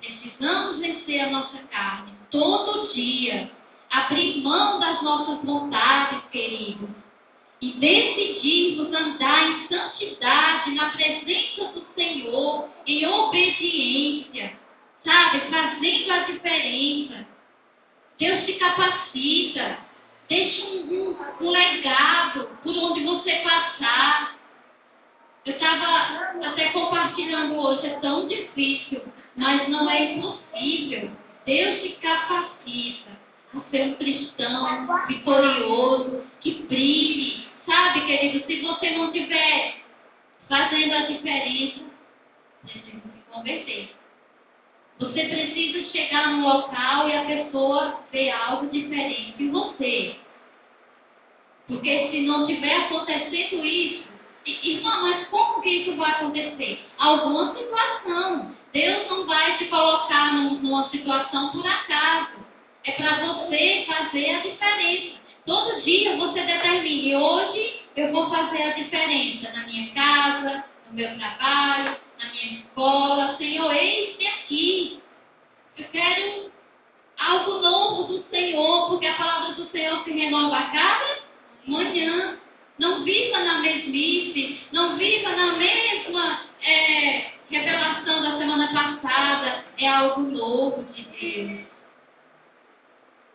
Precisamos 0.00 0.78
vencer 0.78 1.20
a 1.20 1.30
nossa 1.30 1.58
carne 1.70 2.12
todo 2.30 2.92
dia. 2.94 3.50
Abrir 3.90 4.40
mão 4.42 4.78
das 4.78 5.02
nossas 5.02 5.44
vontades, 5.44 6.22
queridos. 6.30 6.88
E 7.60 7.72
decidirmos 7.72 8.92
andar 8.92 9.50
em 9.50 9.68
santidade, 9.68 10.70
na 10.72 10.90
presença 10.90 11.64
do 11.72 11.86
Senhor, 11.94 12.68
em 12.86 13.06
obediência. 13.06 14.58
Sabe? 15.04 15.40
Fazendo 15.50 16.12
a 16.12 16.18
diferença. 16.20 17.26
Deus 18.18 18.44
te 18.46 18.54
capacita. 18.54 19.78
Deixa 20.28 20.64
um, 20.64 21.16
um, 21.40 21.44
um 21.44 21.50
legado 21.50 22.48
por 22.62 22.76
onde 22.76 23.02
você 23.02 23.36
passar. 23.36 24.36
Eu 25.44 25.54
estava 25.54 26.46
até 26.46 26.68
compartilhando 26.68 27.56
hoje, 27.56 27.86
é 27.86 27.98
tão 28.00 28.28
difícil, 28.28 29.02
mas 29.36 29.68
não 29.68 29.90
é 29.90 30.12
impossível. 30.12 31.10
Deus 31.46 31.82
te 31.82 31.88
capacita 32.00 33.10
a 33.54 33.60
ser 33.70 33.82
um 33.88 33.94
cristão 33.94 35.06
vitorioso, 35.08 36.22
que 36.40 36.62
brilhe. 36.62 37.49
Sabe, 37.70 38.00
querido, 38.00 38.44
se 38.44 38.60
você 38.62 38.90
não 38.90 39.06
estiver 39.06 39.76
fazendo 40.48 40.92
a 40.92 41.02
diferença, 41.02 41.84
você 42.64 42.80
tem 42.80 42.98
que 42.98 43.08
se 43.08 43.24
converter. 43.30 43.94
Você 44.98 45.24
precisa 45.24 45.88
chegar 45.92 46.32
no 46.32 46.48
local 46.48 47.08
e 47.08 47.16
a 47.16 47.24
pessoa 47.24 48.00
ver 48.10 48.32
algo 48.32 48.66
diferente 48.72 49.40
em 49.40 49.52
você. 49.52 50.16
Porque 51.68 52.08
se 52.10 52.22
não 52.22 52.40
estiver 52.50 52.74
acontecendo 52.74 53.64
isso, 53.64 54.10
Irmão, 54.44 55.02
mas 55.02 55.28
como 55.28 55.62
que 55.62 55.68
isso 55.68 55.94
vai 55.96 56.10
acontecer? 56.10 56.84
Alguma 56.98 57.54
situação. 57.54 58.56
Deus 58.72 59.08
não 59.08 59.26
vai 59.26 59.58
te 59.58 59.66
colocar 59.66 60.32
numa 60.32 60.88
situação 60.88 61.52
por 61.52 61.64
acaso. 61.64 62.40
É 62.82 62.92
para 62.92 63.26
você 63.26 63.84
fazer 63.86 64.30
a 64.30 64.40
diferença. 64.40 65.19
Todo 65.50 65.82
dia 65.82 66.16
você 66.16 66.44
determine, 66.44 67.16
hoje 67.16 67.80
eu 67.96 68.12
vou 68.12 68.30
fazer 68.30 68.62
a 68.62 68.74
diferença 68.74 69.50
na 69.50 69.66
minha 69.66 69.92
casa, 69.94 70.64
no 70.88 70.94
meu 70.94 71.18
trabalho, 71.18 71.96
na 72.20 72.30
minha 72.30 72.60
escola. 72.60 73.36
Senhor, 73.36 73.74
eis-me 73.74 74.28
aqui. 74.28 75.00
Eu 75.76 75.86
quero 75.86 76.52
algo 77.18 77.58
novo 77.58 78.04
do 78.04 78.24
Senhor, 78.30 78.90
porque 78.90 79.08
a 79.08 79.14
palavra 79.14 79.54
do 79.54 79.68
Senhor 79.70 80.04
se 80.04 80.12
renova 80.12 80.56
a 80.56 80.70
cada 80.70 81.18
manhã. 81.66 82.38
Não 82.78 83.02
viva 83.02 83.40
na 83.40 83.58
mesmice, 83.58 84.60
não 84.70 84.96
viva 84.96 85.30
na 85.30 85.54
mesma 85.54 86.42
é, 86.62 87.32
revelação 87.50 88.22
da 88.22 88.38
semana 88.38 88.72
passada. 88.72 89.64
É 89.78 89.88
algo 89.88 90.20
novo 90.20 90.84
de 90.92 91.02
Deus. 91.02 91.69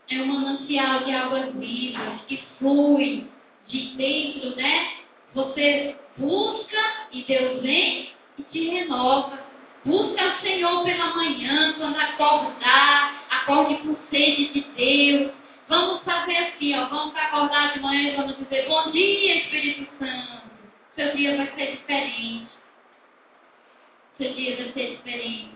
É 0.10 0.22
um 0.22 0.26
manancial 0.28 1.04
de 1.04 1.12
águas 1.12 1.54
vivas 1.56 2.22
que 2.28 2.38
flui 2.60 3.28
de 3.68 3.96
dentro, 3.96 4.56
né? 4.56 4.88
Você 5.34 5.96
busca 6.18 7.08
e 7.12 7.24
Deus 7.24 7.62
vem 7.62 8.10
e 8.38 8.44
te 8.44 8.70
renova. 8.70 9.40
Busca 9.84 10.26
o 10.26 10.42
Senhor 10.42 10.84
pela 10.84 11.16
manhã, 11.16 11.74
quando 11.74 11.98
acordar, 11.98 13.26
acorde 13.30 13.76
com 13.78 13.96
sede 14.10 14.50
de 14.50 14.62
Deus. 14.76 15.32
Vamos 15.68 16.04
fazer 16.04 16.38
assim, 16.38 16.76
ó, 16.76 16.86
vamos 16.86 17.16
acordar 17.16 17.74
de 17.74 17.80
manhã 17.80 18.10
e 18.12 18.16
vamos 18.16 18.38
dizer, 18.38 18.68
bom 18.68 18.92
dia, 18.92 19.38
Espírito 19.38 19.88
Santo. 19.98 20.44
Seu 20.96 21.16
dia 21.16 21.36
vai 21.36 21.52
ser 21.56 21.72
diferente. 21.72 22.48
Seu 24.18 24.34
dia 24.34 24.56
vai 24.56 24.72
ser 24.74 24.98
diferente. 24.98 25.52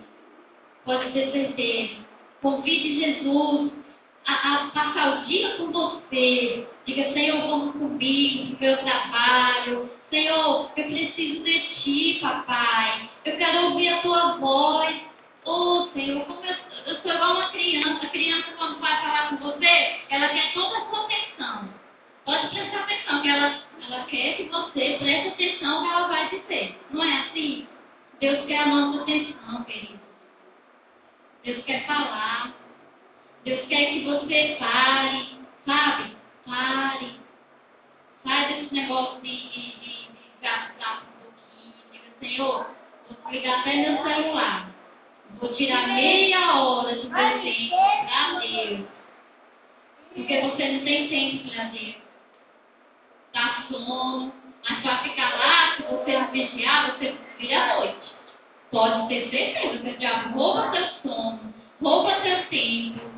Pode 0.84 1.12
ter 1.12 1.32
certeza. 1.32 2.10
Convide 2.42 3.00
Jesus 3.00 3.79
a, 4.26 4.32
a 4.32 4.66
passar 4.68 5.18
o 5.22 5.26
dia 5.26 5.56
com 5.56 5.70
você. 5.72 6.66
Diga, 6.86 7.12
Senhor, 7.12 7.40
vamos 7.46 7.72
comigo 7.72 8.56
pro 8.56 8.66
meu 8.66 8.76
trabalho. 8.78 9.90
Senhor, 10.10 10.70
eu 10.76 10.84
preciso 10.84 11.44
de 11.44 11.60
ti, 11.76 12.18
papai. 12.20 13.08
Eu 13.24 13.36
quero 13.36 13.66
ouvir 13.66 13.88
a 13.88 14.02
tua 14.02 14.36
voz. 14.38 14.96
Oh, 15.44 15.88
Senhor, 15.94 16.24
como 16.26 16.44
eu, 16.44 16.54
eu 16.86 17.00
sou 17.00 17.12
igual 17.12 17.36
uma 17.36 17.48
criança. 17.50 18.06
A 18.06 18.10
criança, 18.10 18.52
quando 18.58 18.80
vai 18.80 19.00
falar 19.00 19.28
com 19.30 19.36
você, 19.36 20.00
ela 20.10 20.28
quer 20.28 20.52
toda 20.52 20.78
a 20.78 20.90
sua 20.90 21.04
atenção. 21.04 21.68
Pode 22.24 22.48
prestar 22.48 22.80
atenção, 22.80 23.22
que 23.22 23.28
ela, 23.28 23.60
ela 23.88 24.04
quer 24.04 24.36
que 24.36 24.44
você 24.44 24.96
preste 24.98 25.28
atenção 25.28 25.82
que 25.82 25.88
ela 25.90 26.08
vai 26.08 26.28
dizer. 26.28 26.78
Não 26.90 27.04
é 27.04 27.20
assim? 27.20 27.66
Deus 28.20 28.44
quer 28.46 28.58
a 28.58 28.66
nossa 28.66 29.02
atenção, 29.02 29.64
querido. 29.64 30.00
Deus 31.42 31.64
quer 31.64 31.86
falar. 31.86 32.59
Deus 33.44 33.66
quer 33.68 33.86
que 33.86 34.04
você 34.04 34.56
pare, 34.58 35.38
sabe? 35.64 36.16
Pare. 36.46 37.20
Sai 38.22 38.52
desse 38.52 38.74
negócio 38.74 39.20
de, 39.22 39.48
de, 39.48 39.70
de, 39.78 39.80
de 39.80 40.08
gastar 40.42 41.02
um 41.02 41.22
pouquinho. 41.22 41.74
Diga, 41.90 42.10
Senhor, 42.20 42.66
vou 43.22 43.32
ligar 43.32 43.60
até 43.60 43.76
meu 43.76 44.02
celular. 44.02 44.70
Vou 45.40 45.54
tirar 45.54 45.88
meia 45.88 46.54
hora 46.54 46.94
de 46.94 47.08
meu 47.08 47.42
tempo 47.42 47.76
para 48.06 48.40
Deus. 48.40 48.86
Porque 50.14 50.40
você 50.40 50.72
não 50.72 50.84
tem 50.84 51.08
tempo 51.08 51.50
para 51.50 51.64
Deus. 51.64 51.96
Tá 53.32 53.64
sono. 53.70 54.34
Mas 54.68 54.82
para 54.82 54.98
ficar 54.98 55.38
lá, 55.38 55.76
se 55.76 55.82
você 55.82 56.18
não 56.18 56.30
vigiar, 56.30 56.92
você 56.92 57.16
vira 57.38 57.62
à 57.62 57.76
noite. 57.76 58.12
Pode 58.70 59.08
ter 59.08 59.30
certeza 59.30 59.78
que 59.78 59.88
o 59.88 59.98
diabo 59.98 60.38
rouba 60.38 60.70
seu 60.70 60.86
sono, 61.02 61.54
rouba 61.80 62.20
seu 62.20 62.44
tempo. 62.48 63.09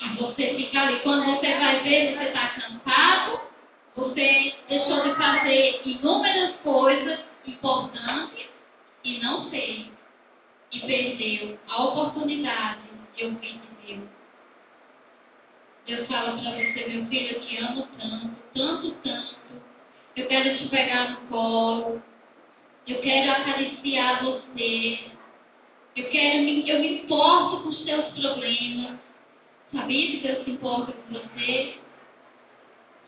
E 0.00 0.08
você 0.16 0.54
fica 0.54 0.80
ali. 0.80 1.00
Quando 1.00 1.24
você 1.26 1.54
vai 1.58 1.80
ver, 1.82 2.16
você 2.16 2.24
está 2.24 2.48
cansado, 2.48 3.40
você 3.96 4.54
deixou 4.68 5.02
de 5.02 5.14
fazer 5.14 5.82
inúmeras 5.84 6.56
coisas 6.62 7.20
importantes 7.46 8.48
e 9.04 9.18
não 9.18 9.50
fez. 9.50 9.86
E 10.72 10.80
perdeu 10.80 11.58
a 11.68 11.84
oportunidade 11.84 12.80
de 13.16 13.24
ouvir 13.24 13.60
de 13.60 13.94
Deus. 13.94 14.08
Deus 15.86 16.06
fala 16.06 16.40
para 16.40 16.52
você, 16.52 16.86
meu 16.88 17.06
filho, 17.06 17.34
eu 17.34 17.40
te 17.40 17.56
amo 17.58 17.88
tanto, 17.98 18.36
tanto, 18.54 18.90
tanto. 19.02 19.40
Eu 20.16 20.26
quero 20.26 20.56
te 20.56 20.68
pegar 20.68 21.10
no 21.10 21.16
colo. 21.28 22.02
Eu 22.86 23.00
quero 23.00 23.32
acariciar 23.32 24.24
você. 24.24 25.10
Eu 25.96 26.08
quero 26.10 26.36
eu 26.36 26.80
me 26.80 27.02
importo 27.02 27.62
com 27.62 27.68
os 27.68 27.84
seus 27.84 28.04
problemas. 28.10 29.09
Sabia 29.72 30.10
que 30.10 30.26
Deus 30.26 30.44
se 30.44 30.50
importa 30.50 30.92
com 30.92 31.14
você? 31.14 31.78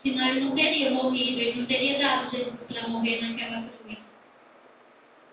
Senão 0.02 0.28
ele 0.28 0.40
não 0.40 0.54
teria 0.54 0.90
morrido, 0.90 1.40
ele 1.40 1.60
não 1.60 1.66
teria 1.66 1.98
dado 1.98 2.30
Jesus 2.30 2.54
para 2.68 2.88
morrer 2.88 3.20
naquela 3.20 3.62
cruz. 3.62 3.98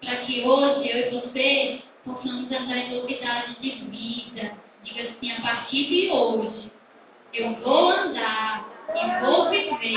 Para 0.01 0.17
que 0.17 0.41
hoje 0.41 0.89
eu 0.89 0.97
e 0.97 1.09
você 1.09 1.81
possamos 2.03 2.51
andar 2.51 2.77
em 2.77 2.95
novidade 2.95 3.55
de 3.59 3.69
vida. 3.85 4.53
Diga 4.83 5.09
assim, 5.09 5.31
a 5.31 5.41
partir 5.41 5.85
de 5.87 6.09
hoje, 6.09 6.71
eu 7.33 7.53
vou 7.55 7.91
andar 7.91 8.67
e 8.95 9.25
vou 9.25 9.49
viver 9.49 9.95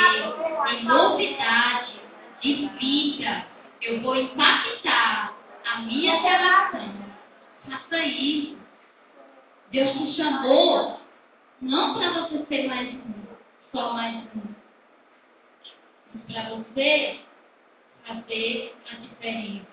em 0.71 0.85
novidade 0.85 1.93
de 2.41 2.67
vida. 2.79 3.47
Eu 3.81 4.01
vou 4.01 4.17
impactar 4.17 5.35
a 5.67 5.79
minha 5.81 6.21
geração. 6.21 6.95
Faça 7.69 8.05
isso. 8.05 8.57
Deus 9.71 9.93
te 9.93 10.13
chamou 10.15 11.02
não 11.63 11.95
para 11.95 12.11
você 12.11 12.45
ser 12.47 12.67
mais 12.67 12.93
um, 12.93 13.15
só 13.71 13.93
mais 13.93 14.17
um. 14.35 14.43
Mas 16.13 16.25
para 16.25 16.57
você 16.57 17.21
fazer 18.05 18.75
a 18.91 18.95
diferença. 18.97 19.67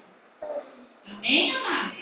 Amém, 1.10 1.56
amado? 1.56 1.98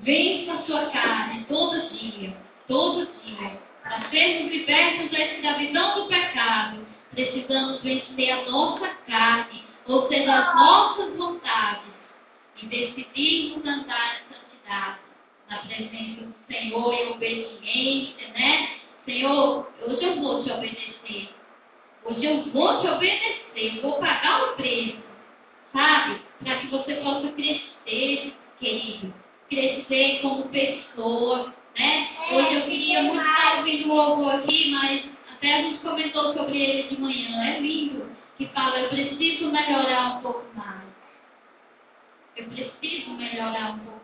Vença 0.00 0.52
a 0.52 0.62
sua 0.62 0.90
carne 0.90 1.44
todo 1.44 1.88
dia, 1.90 2.36
todo 2.66 3.08
dia. 3.22 3.58
Para 3.84 4.10
sermos 4.10 4.52
libertos 4.52 5.10
da 5.10 5.20
escravidão 5.20 5.94
do 5.94 6.08
pecado, 6.08 6.86
precisamos 7.12 7.80
vencer 7.82 8.30
a 8.30 8.50
nossa 8.50 8.88
carne, 9.06 9.64
ou 9.86 10.08
seja, 10.08 10.34
as 10.34 10.54
nossas 10.56 11.16
vontades, 11.16 11.92
e 12.60 12.66
decidirmos 12.66 13.64
andar 13.64 14.16
em 14.16 14.34
santidade, 14.34 15.07
na 15.48 15.58
presença 15.58 16.22
do 16.22 16.34
Senhor 16.46 16.94
e 16.94 17.10
obediência, 17.10 18.28
né? 18.28 18.68
Senhor, 19.04 19.66
hoje 19.86 20.04
eu 20.04 20.16
vou 20.16 20.44
te 20.44 20.50
obedecer. 20.50 21.28
Hoje 22.04 22.24
eu 22.24 22.42
vou 22.52 22.80
te 22.80 22.88
obedecer, 22.88 23.76
eu 23.76 23.82
vou 23.82 23.92
pagar 23.98 24.44
o 24.44 24.56
preço, 24.56 24.98
sabe? 25.72 26.20
Para 26.42 26.58
que 26.58 26.66
você 26.68 26.94
possa 26.96 27.28
crescer, 27.32 28.34
querido. 28.58 29.14
Crescer 29.48 30.20
como 30.20 30.48
pessoa, 30.48 31.54
né? 31.78 32.08
Hoje 32.30 32.54
eu 32.54 32.62
queria 32.62 33.02
muito 33.02 33.20
estar 33.20 33.58
ouvindo 33.58 33.90
o 33.90 33.96
louvor 33.96 34.34
aqui, 34.34 34.70
mas 34.70 35.04
até 35.32 35.54
a 35.54 35.62
gente 35.62 35.78
comentou 35.78 36.34
sobre 36.34 36.58
ele 36.58 36.88
de 36.88 37.00
manhã. 37.00 37.44
É 37.44 37.60
lindo 37.60 38.10
que 38.36 38.46
fala, 38.48 38.78
eu 38.78 38.88
preciso 38.90 39.50
melhorar 39.50 40.18
um 40.18 40.22
pouco 40.22 40.44
mais. 40.54 40.88
Eu 42.36 42.44
preciso 42.46 43.10
melhorar 43.12 43.72
um 43.72 43.78
pouco 43.78 43.88
mais. 43.88 43.97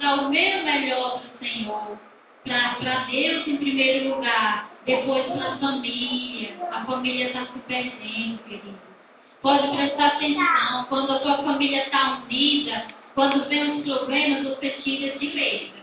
Dar 0.00 0.14
o 0.14 0.30
meu 0.30 0.64
melhor 0.64 1.20
para 1.20 1.30
o 1.34 1.38
Senhor. 1.38 1.98
Para 2.44 3.04
Deus 3.04 3.46
em 3.46 3.56
primeiro 3.56 4.16
lugar. 4.16 4.70
Depois 4.84 5.26
para 5.26 5.52
a 5.52 5.58
família. 5.58 6.56
A 6.70 6.84
família 6.84 7.26
está 7.26 7.46
se 7.46 7.58
perdendo, 7.60 8.38
querido. 8.44 8.78
Pode 9.42 9.76
prestar 9.76 10.06
atenção. 10.08 10.84
Quando 10.88 11.12
a 11.12 11.18
tua 11.20 11.38
família 11.38 11.84
está 11.84 12.22
unida, 12.24 12.86
quando 13.14 13.48
vem 13.48 13.78
os 13.78 13.84
problemas, 13.84 14.42
você 14.44 14.70
tira 14.82 15.18
de 15.18 15.26
letra. 15.26 15.82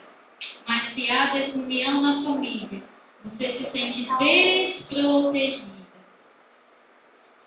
Mas 0.68 0.94
se 0.94 1.10
há 1.12 1.26
desunião 1.28 2.02
na 2.02 2.24
família, 2.24 2.84
você 3.24 3.58
se 3.58 3.72
sente 3.72 4.08
desprotegida. 4.20 5.70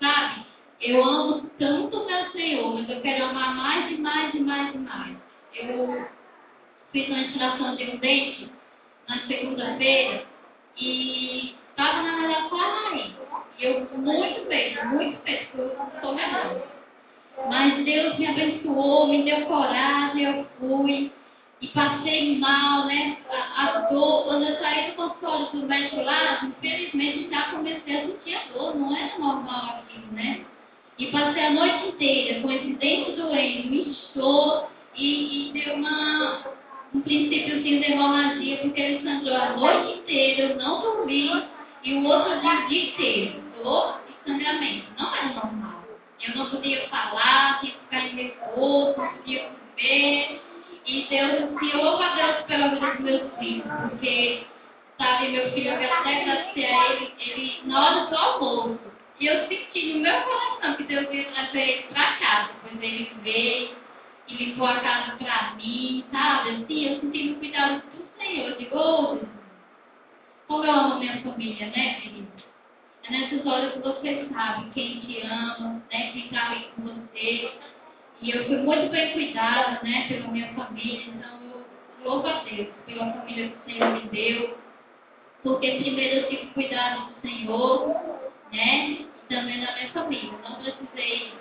Sabe? 0.00 0.46
Eu 0.80 1.04
amo 1.04 1.50
tanto 1.58 1.96
o 1.96 2.06
meu 2.06 2.30
Senhor, 2.32 2.74
mas 2.74 2.90
eu 2.90 3.00
quero 3.00 3.24
amar 3.26 3.54
mais 3.54 3.90
e 3.90 3.96
mais 4.00 4.34
e 4.34 4.40
mais 4.40 4.74
e 4.74 4.78
mais. 4.78 5.16
Eu 5.54 6.08
fiz 6.92 7.08
uma 7.08 7.22
extração 7.22 7.74
de 7.74 7.84
um 7.84 7.96
dente 7.96 8.48
na 9.08 9.18
segunda-feira 9.26 10.24
e 10.78 11.54
estava 11.70 12.02
na 12.02 12.12
melhor 12.18 12.48
aí. 12.92 13.14
E 13.58 13.64
eu 13.64 13.88
muito 13.96 14.48
bem, 14.48 14.86
muito 14.86 15.22
bem, 15.24 15.48
eu 15.56 15.76
estou 15.94 16.14
melhor. 16.14 16.62
Mas 17.48 17.84
Deus 17.84 18.18
me 18.18 18.26
abençoou, 18.26 19.08
me 19.08 19.22
deu 19.22 19.46
coragem, 19.46 20.24
eu 20.24 20.46
fui 20.58 21.10
e 21.60 21.68
passei 21.68 22.38
mal, 22.38 22.86
né? 22.86 23.16
A, 23.30 23.62
a 23.62 23.80
dor, 23.90 24.24
quando 24.24 24.44
eu 24.44 24.58
saí 24.58 24.90
do 24.90 24.96
consultório 24.96 25.46
do 25.52 25.66
médico 25.66 26.02
lá, 26.02 26.44
infelizmente 26.44 27.30
já 27.30 27.42
comecei 27.52 27.96
a 27.96 28.00
sentir 28.06 28.34
a 28.34 28.52
dor, 28.52 28.74
não 28.74 28.94
era 28.94 29.18
normal 29.18 29.82
aquilo, 29.82 30.12
né? 30.12 30.44
E 30.98 31.06
passei 31.06 31.46
a 31.46 31.50
noite 31.50 31.88
inteira 31.88 32.40
com 32.40 32.50
esse 32.50 32.74
dente 32.74 33.12
doendo, 33.12 33.70
me 33.70 33.88
inchou 33.88 34.68
e, 34.94 35.48
e 35.48 35.52
deu 35.52 35.74
uma, 35.74 36.42
um 36.94 37.00
princípiozinho 37.00 37.80
de 37.80 37.92
hemorragia, 37.92 38.56
porque 38.58 38.80
ele 38.80 39.02
sangrou 39.02 39.36
a 39.36 39.56
noite 39.56 39.98
inteira, 39.98 40.42
eu 40.42 40.56
não 40.56 40.82
dormi, 40.82 41.44
e 41.84 41.94
o 41.94 42.04
outro 42.04 42.40
dia, 42.40 42.84
inteiro, 42.84 43.42
dor 43.62 44.00
e 44.08 44.28
sangramento. 44.28 44.86
Não 44.98 45.14
era 45.14 45.28
normal. 45.28 45.84
Eu 46.22 46.36
não 46.36 46.50
podia 46.50 46.88
falar, 46.88 47.60
tinha 47.60 47.72
que 47.72 47.78
ficar 47.80 48.06
em 48.06 48.14
repouso, 48.14 48.94
não 48.96 49.08
podia 49.08 49.48
comer. 49.48 50.40
E 50.84 51.06
Deus, 51.08 51.58
se 51.58 51.76
louva 51.76 52.04
a 52.04 52.14
Deus 52.14 52.42
pela 52.46 52.68
vida 52.68 52.90
dos 52.90 53.00
meus 53.00 53.38
filhos, 53.38 53.64
porque 53.88 54.46
Sabe, 55.02 55.30
meu 55.30 55.50
filho, 55.52 55.70
eu 55.70 55.74
até 55.74 56.20
agradeci 56.20 56.64
a 56.64 56.92
ele, 56.92 57.12
ele, 57.18 57.60
na 57.64 57.84
hora 57.84 58.06
do 58.06 58.16
almoço. 58.16 58.78
E 59.18 59.26
eu 59.26 59.48
senti 59.48 59.94
no 59.94 60.00
meu 60.00 60.20
coração 60.22 60.76
que 60.76 60.84
Deus 60.84 61.12
ia 61.12 61.24
trazer 61.24 61.60
ele 61.60 61.82
para 61.92 62.12
casa. 62.18 62.50
Pois 62.62 62.82
ele 62.82 63.10
veio 63.22 63.70
e 64.28 64.34
limpou 64.34 64.66
a 64.66 64.80
casa 64.80 65.16
para 65.16 65.54
mim, 65.54 66.04
sabe? 66.10 66.50
Assim, 66.50 66.86
eu 66.86 67.00
senti 67.00 67.24
no 67.24 67.36
cuidado 67.36 67.82
do 67.82 68.06
Senhor. 68.18 68.50
Eu 68.50 68.56
digo, 68.56 69.20
como 70.46 70.64
eu 70.64 70.70
amo 70.70 70.98
minha 70.98 71.20
família, 71.22 71.66
né, 71.66 72.00
querido? 72.00 72.28
É 73.04 73.10
nessas 73.10 73.44
horas 73.44 73.72
que 73.72 73.80
você 73.80 74.28
sabe 74.32 74.70
quem 74.70 75.00
te 75.00 75.20
ama, 75.26 75.82
né, 75.92 76.12
quem 76.12 76.26
está 76.26 76.50
ali 76.50 76.68
com 76.76 76.82
você. 76.82 77.52
E 78.20 78.30
eu 78.30 78.46
fui 78.46 78.56
muito 78.58 78.90
bem 78.90 79.12
cuidada, 79.12 79.80
né, 79.82 80.06
pela 80.08 80.28
minha 80.28 80.54
família. 80.54 81.04
Então, 81.08 81.38
eu 81.42 82.10
louvo 82.10 82.28
a 82.28 82.44
Deus 82.44 82.68
pela 82.86 83.12
família 83.12 83.48
que 83.48 83.56
o 83.56 83.72
Senhor 83.72 83.90
me 83.94 84.08
deu. 84.08 84.58
Porque 85.42 85.70
primeiro 85.72 86.20
eu 86.20 86.28
tive 86.28 86.46
cuidado 86.54 87.06
do 87.06 87.20
Senhor, 87.28 87.88
né, 88.52 88.90
e 88.90 89.08
também 89.28 89.60
da 89.60 89.74
minha 89.74 89.88
família. 89.92 90.32
Não 90.48 90.62
precisei. 90.62 91.32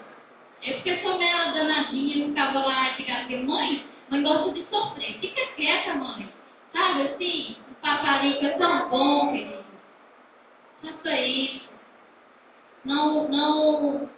Eu 0.64 0.76
porque 0.76 1.01
sou 1.01 1.18
meio 1.18 1.53
danadinha, 1.53 2.18
eu 2.18 2.30
ficava 2.30 2.59
lá 2.59 2.91
e 2.91 2.95
ficava 2.95 3.22
assim, 3.22 3.43
mãe, 3.43 3.86
mãe 4.09 4.22
gosta 4.22 4.51
de 4.51 4.66
sofrer. 4.66 5.20
Fica 5.20 5.45
quieta, 5.55 5.95
mãe. 5.95 6.32
Sabe 6.72 7.01
assim, 7.01 7.57
o 7.72 7.76
paparico 7.76 8.45
é 8.45 8.49
tão 8.57 8.89
bom, 8.89 9.32
querido. 9.32 9.66
Faça 10.82 11.18
isso. 11.20 11.70
Não, 12.86 13.28
não 13.28 14.09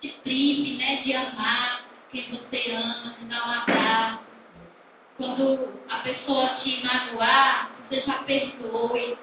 se 0.00 0.08
prive 0.24 0.78
né, 0.78 1.02
de 1.02 1.14
amar 1.14 1.84
quem 2.10 2.28
você 2.30 2.72
ama, 2.72 3.14
de 3.18 3.24
dar 3.26 3.48
um 3.48 3.52
abraço. 3.52 4.24
Quando 5.16 5.68
a 5.88 5.98
pessoa 5.98 6.48
te 6.56 6.82
magoar, 6.84 7.70
você 7.88 8.00
já 8.00 8.14
perdoe. 8.24 9.16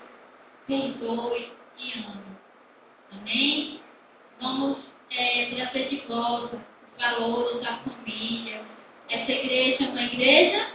Perdoe 0.67 1.51
e 1.77 1.93
ame. 1.93 2.37
Amém? 3.11 3.81
Vamos 4.41 4.88
é, 5.11 5.45
trazer 5.55 5.89
de 5.89 5.97
volta 6.07 6.55
os 6.55 7.01
valores 7.01 7.61
da 7.61 7.77
família. 7.77 8.61
Essa 9.09 9.31
igreja 9.31 9.85
é 9.85 9.87
uma 9.87 10.03
igreja 10.03 10.67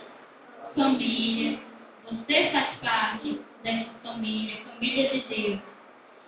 família. 0.74 1.58
Você 2.04 2.50
faz 2.50 2.76
parte 2.80 3.40
dessa 3.62 3.90
família, 4.02 4.56
família 4.64 5.10
de 5.10 5.20
Deus. 5.20 5.60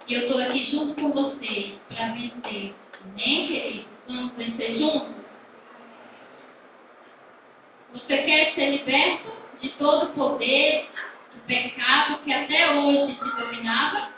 E 0.09 0.15
eu 0.15 0.21
estou 0.23 0.41
aqui 0.41 0.71
junto 0.71 0.95
com 0.95 1.13
você 1.13 1.75
para 1.89 2.13
vencer. 2.13 2.75
Amém, 3.05 3.49
querido? 3.49 3.87
Vamos 4.09 4.33
vencer 4.35 4.79
juntos? 4.79 5.17
Você 7.93 8.19
quer 8.19 8.55
ser 8.55 8.71
liberto 8.71 9.33
de 9.61 9.69
todo 9.71 10.07
o 10.07 10.13
poder 10.13 10.89
do 11.35 11.41
pecado 11.47 12.19
que 12.25 12.33
até 12.33 12.71
hoje 12.73 13.15
te 13.15 13.37
dominava? 13.37 14.11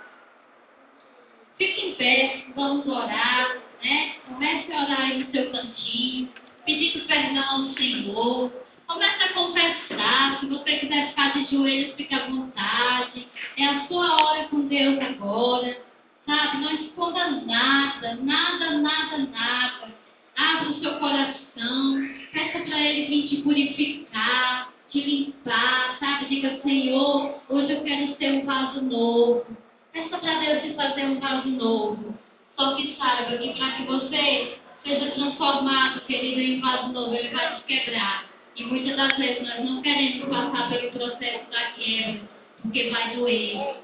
Fique 1.56 1.86
em 1.88 1.94
pé, 1.94 2.44
vamos 2.54 2.86
orar, 2.86 3.57
né? 3.82 4.14
Comece 4.26 4.72
a 4.72 4.82
orar 4.84 5.00
aí 5.00 5.18
no 5.18 5.30
seu 5.30 5.50
cantinho, 5.50 6.28
pedindo 6.64 7.06
perdão 7.06 7.44
ao 7.44 7.74
Senhor. 7.74 8.52
Comece 8.86 9.22
a 9.22 9.32
confessar. 9.34 10.40
Se 10.40 10.46
você 10.46 10.78
quiser 10.78 11.08
ficar 11.08 11.32
de 11.34 11.44
joelhos, 11.54 11.94
fique 11.94 12.14
à 12.14 12.26
vontade. 12.26 13.28
É 13.56 13.66
a 13.66 13.86
sua 13.86 14.16
hora 14.22 14.44
com 14.48 14.66
Deus 14.66 14.98
agora. 14.98 15.78
Sabe? 16.26 16.58
Não 16.58 16.72
esconda 16.72 17.30
nada, 17.42 18.14
nada, 18.16 18.78
nada, 18.78 19.18
nada. 19.18 19.94
Abra 20.36 20.70
o 20.70 20.80
seu 20.80 20.98
coração. 20.98 22.08
Peça 22.32 22.60
para 22.60 22.80
Ele 22.80 23.06
vir 23.06 23.28
te 23.28 23.42
purificar, 23.42 24.72
te 24.90 25.00
limpar, 25.00 25.98
sabe? 25.98 26.26
Diga, 26.26 26.60
Senhor, 26.62 27.34
hoje 27.48 27.72
eu 27.72 27.82
quero 27.82 28.16
ser 28.16 28.32
um 28.32 28.44
vaso 28.44 28.80
novo. 28.82 29.46
Peça 29.92 30.18
para 30.18 30.38
Deus 30.40 30.62
te 30.62 30.74
fazer 30.74 31.04
um 31.04 31.20
vaso 31.20 31.48
novo. 31.48 32.18
Só 32.58 32.74
que 32.74 32.96
saiba 32.98 33.38
que 33.38 33.52
para 33.56 33.70
que 33.70 33.84
você 33.84 34.58
seja 34.84 35.10
transformado, 35.12 36.00
querido, 36.06 36.40
em 36.40 36.60
vaso 36.60 36.88
novo, 36.92 37.14
Ele 37.14 37.28
vai 37.28 37.54
te 37.54 37.62
quebrar. 37.62 38.24
E 38.56 38.64
muitas 38.64 38.96
das 38.96 39.16
vezes 39.16 39.46
nós 39.46 39.64
não 39.64 39.80
queremos 39.80 40.28
passar 40.28 40.68
pelo 40.68 40.90
processo 40.90 41.50
da 41.52 41.66
quebra, 41.76 42.20
porque 42.60 42.90
vai 42.90 43.14
doer. 43.14 43.76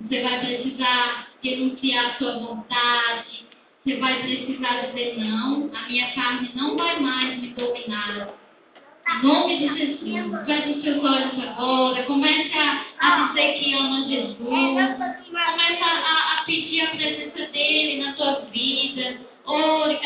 Você 0.00 0.20
vai 0.20 0.40
precisar 0.40 1.28
denunciar 1.44 2.06
a 2.06 2.14
sua 2.18 2.38
vontade. 2.40 3.46
Você 3.84 3.96
vai 3.98 4.20
precisar 4.20 4.86
dizer 4.86 5.18
não, 5.18 5.70
a 5.72 5.88
minha 5.88 6.10
carne 6.12 6.50
não 6.56 6.76
vai 6.76 6.98
mais 6.98 7.38
me 7.38 7.48
dominar. 7.50 8.30
Em 9.08 9.26
nome 9.26 9.58
de 9.58 9.78
Jesus, 9.78 10.44
feche 10.46 10.70
os 10.70 10.82
seus 10.82 11.04
olhos 11.04 11.38
agora, 11.40 12.02
comece 12.04 12.58
a, 12.58 12.84
a 12.98 13.28
dizer 13.28 13.58
que 13.58 13.74
ama 13.74 14.08
Jesus, 14.08 14.38
comece 14.38 15.82
a, 15.82 15.86
a, 15.86 16.31
pedir 16.44 16.82
a 16.82 16.90
presença 16.90 17.46
dele 17.52 18.04
na 18.04 18.14
sua 18.16 18.40
vida. 18.52 19.20
Ore, 19.44 19.98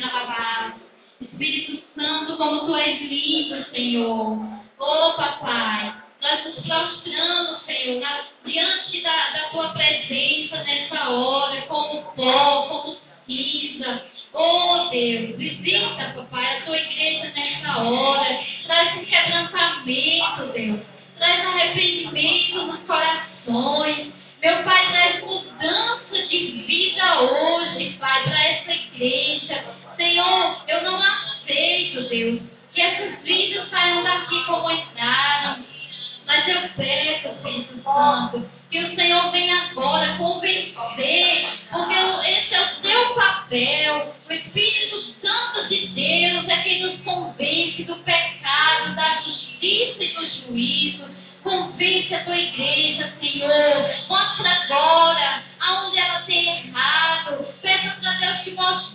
lavada. 0.00 0.74
Espírito 1.20 1.82
Santo, 1.94 2.36
como 2.36 2.66
tu 2.66 2.76
és 2.76 3.00
lindo, 3.00 3.64
Senhor. 3.70 4.38
Oh, 4.78 5.12
papai, 5.14 5.94
nós 6.22 6.44
nos 6.44 6.66
prostramos, 6.66 7.62
Senhor, 7.66 8.00
na, 8.00 8.22
diante 8.46 9.02
da, 9.02 9.30
da 9.30 9.48
tua 9.50 9.68
presença 9.70 10.62
nessa 10.64 11.10
hora, 11.10 11.60
como 11.62 12.02
pó, 12.14 12.62
como 12.68 12.96
cinza. 13.26 14.06
Oh, 14.32 14.88
Deus, 14.90 15.36
visita, 15.36 16.12
papai, 16.16 16.56
a 16.56 16.62
tua 16.62 16.78
igreja 16.78 17.32
nessa 17.36 17.82
hora. 17.82 18.40
Traz 18.64 18.96
um 18.96 19.04
quebrantamento, 19.04 20.52
Deus. 20.54 20.80
Traz 21.18 21.46
arrependimento 21.46 22.66
nos 22.66 22.80
corações. 22.86 24.19
Meu 24.42 24.62
Pai, 24.62 24.88
traz 24.90 25.22
mudança 25.22 26.26
de 26.28 26.64
vida 26.66 27.20
hoje, 27.20 27.96
Pai, 28.00 28.24
para 28.24 28.42
essa 28.42 28.72
igreja. 28.72 29.64
Senhor, 29.96 30.64
eu 30.66 30.82
não 30.82 31.02
aceito, 31.02 32.08
Deus, 32.08 32.40
que 32.72 32.80
essas 32.80 33.22
vidas 33.22 33.68
saiam 33.68 34.02
daqui 34.02 34.42
como 34.46 34.70
entraram. 34.70 35.69
Mas 36.30 36.46
eu 36.46 36.60
peço, 36.76 37.26
Espírito 37.26 37.82
Santo, 37.82 38.48
que 38.70 38.78
o 38.78 38.94
Senhor 38.94 39.32
venha 39.32 39.62
agora 39.64 40.16
convencer, 40.16 41.58
porque 41.72 41.94
esse 42.28 42.54
é 42.54 42.60
o 42.60 42.82
teu 42.82 43.14
papel. 43.16 44.14
O 44.28 44.32
Espírito 44.32 45.14
Santo 45.20 45.68
de 45.68 45.88
Deus 45.88 46.48
é 46.48 46.62
quem 46.62 46.82
nos 46.82 47.00
convence 47.00 47.82
do 47.82 47.96
pecado, 47.96 48.94
da 48.94 49.22
justiça 49.22 50.04
e 50.04 50.14
do 50.14 50.46
juízo. 50.46 51.10
Convence 51.42 52.14
a 52.14 52.24
tua 52.24 52.38
igreja, 52.38 53.12
Senhor. 53.20 53.90
Mostra 54.08 54.50
agora 54.50 55.42
aonde 55.58 55.98
ela 55.98 56.20
tem 56.20 56.46
errado. 56.46 57.44
Peça 57.60 57.96
para 58.00 58.12
Deus 58.12 58.44
te 58.44 58.50
mostrar 58.52 58.89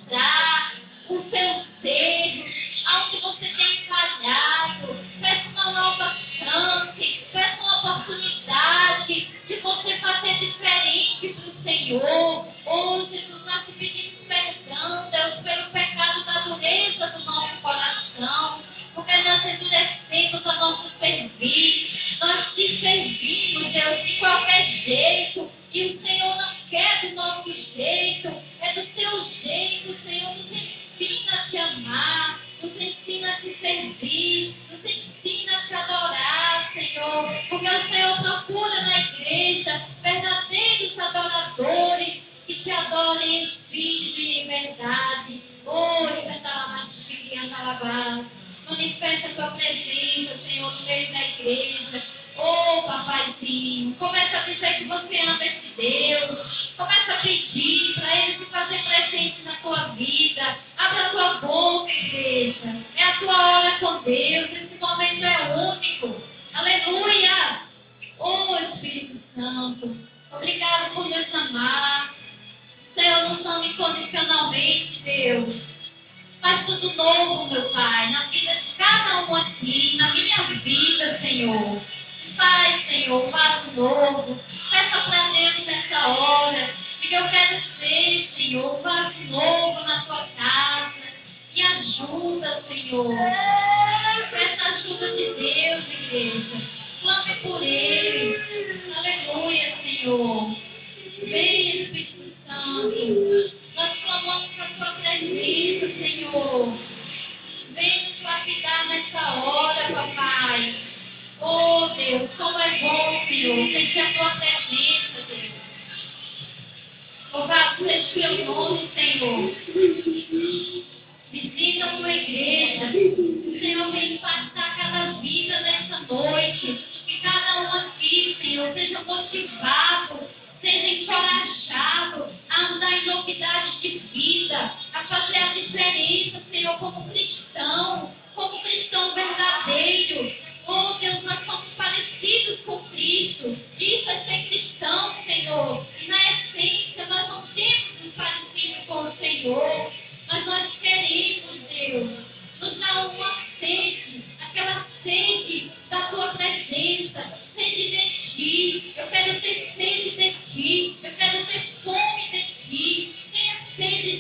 Pai 82.38 82.86
Senhor, 82.88 83.30
faz 83.32 83.56
ato 83.56 83.72
novo 83.72 84.40
nessa 84.72 85.02
planeta, 85.02 85.62
nessa 85.62 86.08
hora. 86.08 86.74
E 87.02 87.14
eu 87.14 87.30
quero 87.30 87.62
ser, 87.80 88.30
Senhor, 88.36 88.82
faz 88.82 89.30
novo 89.30 89.84
na 89.86 90.06
tua 90.06 90.28
casa. 90.38 91.06
Me 91.54 91.62
ajuda, 91.62 92.64
Senhor. 92.68 93.65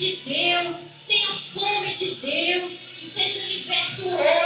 de 0.05 0.17
Deus, 0.17 0.75
tenha 1.07 1.39
fome 1.53 1.95
de 1.95 2.15
Deus, 2.15 2.73
que 2.99 3.09
seja 3.15 3.47
liberto 3.47 4.07
hoje. 4.07 4.44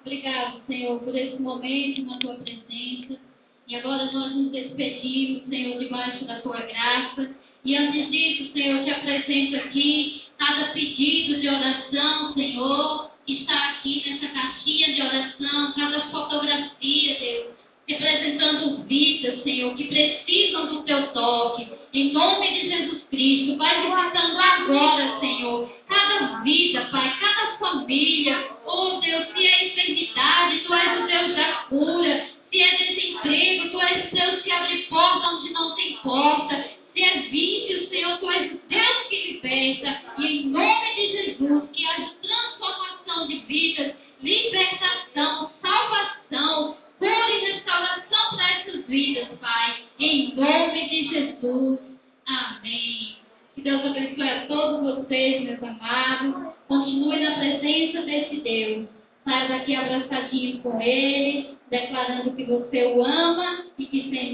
Obrigado, 0.00 0.62
Senhor, 0.66 1.00
por 1.00 1.14
esse 1.16 1.40
momento 1.40 2.02
na 2.02 2.18
tua 2.18 2.34
presença. 2.34 3.18
E 3.66 3.76
agora 3.76 4.10
nós 4.12 4.34
nos 4.34 4.50
despedimos, 4.50 5.44
Senhor, 5.48 5.78
debaixo 5.78 6.24
da 6.24 6.40
tua 6.40 6.60
graça. 6.60 7.30
E 7.64 7.76
antes 7.76 8.10
disso, 8.10 8.52
Senhor, 8.52 8.78
eu 8.78 8.84
te 8.84 8.90
apresento 8.90 9.56
aqui 9.56 10.22
cada 10.38 10.68
pedido 10.68 11.40
de 11.40 11.48
oração, 11.48 12.32
Senhor, 12.32 13.10
que 13.26 13.40
está 13.40 13.70
aqui 13.70 14.02
nessa 14.08 14.28
caixinha 14.28 14.94
de 14.94 15.02
oração, 15.02 15.72
cada 15.74 16.00
fotografia, 16.10 17.18
Deus, 17.18 17.46
representando 17.86 18.84
vidas, 18.84 19.42
Senhor, 19.42 19.74
que 19.74 19.84
precisam 19.84 20.66
do 20.68 20.82
teu 20.84 21.08
toque. 21.08 21.68
Em 21.92 22.12
nome 22.12 22.48
de 22.52 22.68
Jesus 22.70 23.02
Cristo, 23.10 23.56
vai 23.56 23.86
guardando 23.86 24.38
agora, 24.38 25.20
Senhor 25.20 25.77
cada 26.18 26.40
vida, 26.40 26.88
Pai, 26.90 27.16
cada 27.20 27.56
família. 27.58 28.50
Oh, 28.66 29.00
Deus, 29.00 29.28
se 29.28 29.46
é 29.46 29.68
enfermidade, 29.68 30.58
Tu 30.60 30.74
és 30.74 31.00
o 31.00 31.06
Deus 31.06 31.36
da 31.36 31.52
cura. 31.68 32.26
Se 32.50 32.62
é 32.62 32.76
desemprego, 32.76 33.70
Tu 33.70 33.80
és 33.80 34.06
o 34.06 34.14
Deus 34.14 34.42
que 34.42 34.50
abre 34.50 34.78
porta 34.88 35.28
onde 35.28 35.50
não 35.52 35.74
tem 35.76 35.96
porta. 36.02 36.67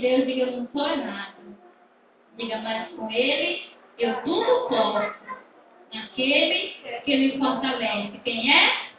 Deus 0.05 0.27
diga 0.27 0.43
eu 0.43 0.53
não 0.59 0.69
sou 0.71 0.97
nada. 0.99 1.33
Diga 2.37 2.59
mais 2.59 2.91
com 2.91 3.11
Ele, 3.11 3.63
eu 3.99 4.23
tudo 4.23 4.69
posso. 4.69 5.15
Naquele 5.95 6.75
que 7.07 7.17
me 7.17 7.39
fortalece. 7.39 8.19
Quem 8.23 8.53
é? 8.55 8.91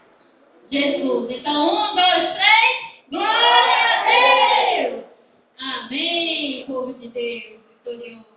Jesus. 0.71 1.29
Então, 1.29 1.91
um, 1.91 1.95
dois, 1.95 2.33
três. 2.33 3.09
Glória 3.11 3.75
a 3.85 4.87
Deus! 4.87 5.03
Amém, 5.59 6.65
povo 6.65 6.93
de 6.95 7.07
Deus. 7.09 7.59
Vitorioso. 7.69 8.34